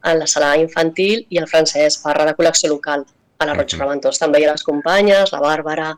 en 0.04 0.20
la 0.20 0.28
sala 0.28 0.58
infantil, 0.58 1.26
i 1.30 1.38
el 1.38 1.48
Francesc 1.48 2.04
Parra, 2.04 2.26
de 2.26 2.36
col·lecció 2.36 2.70
local. 2.70 3.06
A 3.42 3.48
la 3.50 3.56
Roig. 3.58 3.74
Reventós 3.80 4.20
també 4.22 4.40
hi 4.42 4.46
ha 4.46 4.54
les 4.54 4.64
companyes, 4.68 5.32
la 5.34 5.40
Bàrbara, 5.42 5.92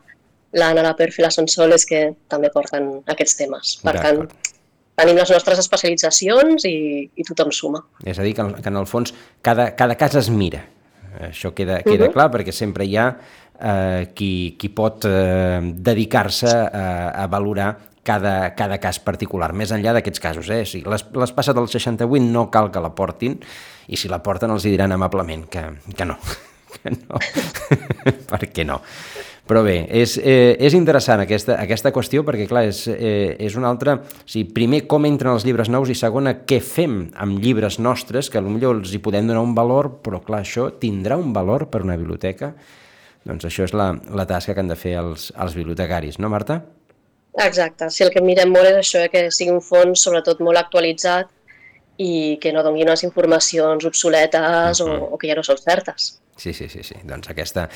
l'Anna, 0.56 0.82
la 0.86 0.94
Perfi 0.96 1.20
i 1.20 1.24
la 1.26 1.30
Sonsoles, 1.34 1.84
que 1.86 2.06
també 2.30 2.48
porten 2.54 2.86
aquests 3.10 3.36
temes. 3.40 3.74
Per 3.84 3.94
tant, 4.00 4.22
tenim 4.96 5.16
les 5.18 5.30
nostres 5.34 5.58
especialitzacions 5.64 6.64
i, 6.70 6.76
i 7.14 7.24
tothom 7.26 7.50
suma. 7.52 7.82
És 8.06 8.18
a 8.18 8.24
dir, 8.26 8.32
que, 8.38 8.44
en- 8.46 8.54
que 8.62 8.70
en 8.72 8.76
el 8.80 8.86
fons 8.88 9.12
cada, 9.42 9.72
cada 9.76 9.96
cas 10.00 10.14
es 10.22 10.30
mira. 10.30 10.62
Això 11.28 11.52
queda, 11.54 11.80
queda 11.86 12.06
Mhm. 12.08 12.12
clar, 12.16 12.30
perquè 12.32 12.52
sempre 12.52 12.86
hi 12.86 12.96
ha 12.96 13.08
eh, 13.60 14.08
qui, 14.14 14.56
qui 14.58 14.68
pot 14.74 15.04
eh, 15.06 15.60
dedicar-se 15.62 16.48
a, 16.50 17.10
a 17.22 17.26
valorar 17.30 17.76
cada, 18.04 18.54
cada 18.54 18.78
cas 18.82 18.98
particular, 19.00 19.52
més 19.56 19.70
enllà 19.72 19.92
d'aquests 19.94 20.20
casos. 20.20 20.48
Eh? 20.50 20.64
Si 20.66 20.82
les, 20.82 21.04
les 21.14 21.32
passes 21.32 21.54
del 21.54 21.68
68 21.68 22.24
no 22.32 22.48
cal 22.50 22.70
que 22.70 22.80
la 22.82 22.90
portin, 22.94 23.38
i 23.88 23.96
si 23.96 24.08
la 24.08 24.18
porten 24.22 24.50
els 24.50 24.64
hi 24.66 24.70
diran 24.74 24.92
amablement 24.92 25.46
que, 25.48 25.62
que 25.96 26.04
no, 26.08 26.18
no. 27.08 27.20
per 28.30 28.44
què 28.50 28.66
no? 28.68 28.80
Però 29.44 29.60
bé, 29.60 29.74
és, 29.92 30.14
eh, 30.16 30.56
és 30.56 30.72
interessant 30.72 31.20
aquesta, 31.20 31.58
aquesta 31.60 31.90
qüestió 31.92 32.22
perquè, 32.24 32.46
clar, 32.48 32.62
és, 32.70 32.86
eh, 32.88 33.36
és 33.44 33.58
una 33.60 33.68
altra... 33.68 33.98
O 34.00 34.24
sigui, 34.24 34.46
primer, 34.56 34.86
com 34.88 35.04
entren 35.04 35.34
els 35.34 35.44
llibres 35.44 35.68
nous 35.68 35.90
i 35.92 35.96
segona, 35.98 36.32
què 36.48 36.62
fem 36.64 37.10
amb 37.20 37.42
llibres 37.44 37.76
nostres, 37.76 38.30
que 38.32 38.40
potser 38.40 38.70
els 38.70 38.94
hi 38.96 39.02
podem 39.04 39.28
donar 39.28 39.42
un 39.44 39.52
valor, 39.56 39.98
però, 40.06 40.22
clar, 40.24 40.40
això 40.46 40.70
tindrà 40.80 41.20
un 41.20 41.36
valor 41.36 41.66
per 41.68 41.82
una 41.84 41.98
biblioteca? 42.00 42.54
Doncs 43.28 43.44
això 43.50 43.68
és 43.68 43.76
la, 43.76 43.90
la 44.16 44.24
tasca 44.28 44.56
que 44.56 44.64
han 44.64 44.72
de 44.72 44.80
fer 44.80 44.96
els, 45.02 45.28
els 45.36 45.60
bibliotecaris, 45.60 46.18
no, 46.24 46.32
Marta? 46.32 46.62
Exacte. 47.44 47.90
Si 47.92 48.04
el 48.04 48.12
que 48.14 48.24
mirem 48.24 48.52
molt 48.54 48.70
és 48.70 48.80
això, 48.80 49.04
eh, 49.04 49.12
que 49.12 49.26
sigui 49.28 49.52
un 49.52 49.60
fons 49.64 50.08
sobretot 50.08 50.40
molt 50.40 50.60
actualitzat 50.60 51.28
i 52.00 52.38
que 52.40 52.52
no 52.52 52.64
doni 52.64 52.82
unes 52.82 53.04
informacions 53.04 53.84
obsoletes 53.84 54.80
uh 54.80 54.86
-huh. 54.88 55.00
o, 55.00 55.14
o 55.14 55.18
que 55.18 55.28
ja 55.28 55.36
no 55.36 55.42
són 55.42 55.58
certes. 55.58 56.14
Sí, 56.36 56.52
sí, 56.52 56.68
sí, 56.68 56.82
sí. 56.82 56.96
Doncs 57.06 57.30
aquesta, 57.30 57.68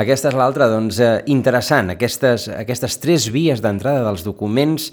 aquesta 0.00 0.30
és 0.32 0.36
l'altra, 0.38 0.70
doncs, 0.72 0.98
eh, 1.04 1.20
interessant, 1.32 1.92
aquestes, 1.92 2.48
aquestes 2.48 2.96
tres 3.02 3.28
vies 3.32 3.60
d'entrada 3.60 4.06
dels 4.06 4.24
documents 4.24 4.88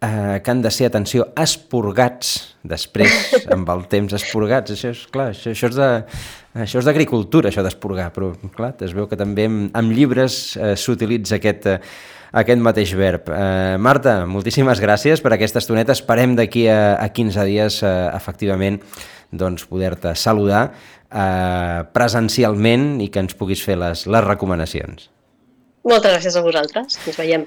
eh, 0.00 0.38
que 0.44 0.52
han 0.52 0.62
de 0.62 0.70
ser, 0.70 0.86
atenció, 0.86 1.26
esporgats 1.36 2.36
després, 2.62 3.32
amb 3.54 3.68
el 3.74 3.86
temps 3.90 4.14
esporgats. 4.14 4.76
Això 4.76 4.92
és, 4.94 5.02
clar, 5.10 5.32
això, 5.34 5.50
això 5.56 5.72
és 5.72 5.80
de, 5.80 5.90
això 6.66 6.82
és 6.82 6.86
d'agricultura, 6.88 7.50
això 7.50 7.66
d'esporgar, 7.66 8.12
però, 8.14 8.30
clar, 8.54 8.74
es 8.86 8.94
veu 8.96 9.10
que 9.10 9.18
també 9.18 9.48
amb, 9.50 9.66
amb 9.78 9.94
llibres 9.94 10.56
eh, 10.56 10.76
s'utilitza 10.78 11.40
aquest, 11.40 11.66
eh, 11.74 11.78
aquest 12.38 12.62
mateix 12.62 12.94
verb. 12.98 13.30
Eh, 13.34 13.76
Marta, 13.82 14.20
moltíssimes 14.30 14.82
gràcies 14.84 15.24
per 15.24 15.34
aquesta 15.34 15.62
estoneta. 15.62 15.98
Esperem 15.98 16.38
d'aquí 16.38 16.68
a, 16.70 16.94
a 17.02 17.10
15 17.10 17.48
dies, 17.48 17.82
eh, 17.82 17.94
efectivament, 18.14 18.80
doncs, 19.28 19.66
poder-te 19.68 20.14
saludar 20.16 20.70
eh, 21.12 21.84
presencialment 21.94 22.98
i 23.04 23.08
que 23.12 23.22
ens 23.24 23.36
puguis 23.38 23.62
fer 23.64 23.78
les, 23.80 24.06
les 24.06 24.26
recomanacions. 24.26 25.08
Moltes 25.88 26.12
gràcies 26.12 26.36
a 26.36 26.42
vosaltres. 26.44 26.98
Ens 27.06 27.18
veiem. 27.18 27.44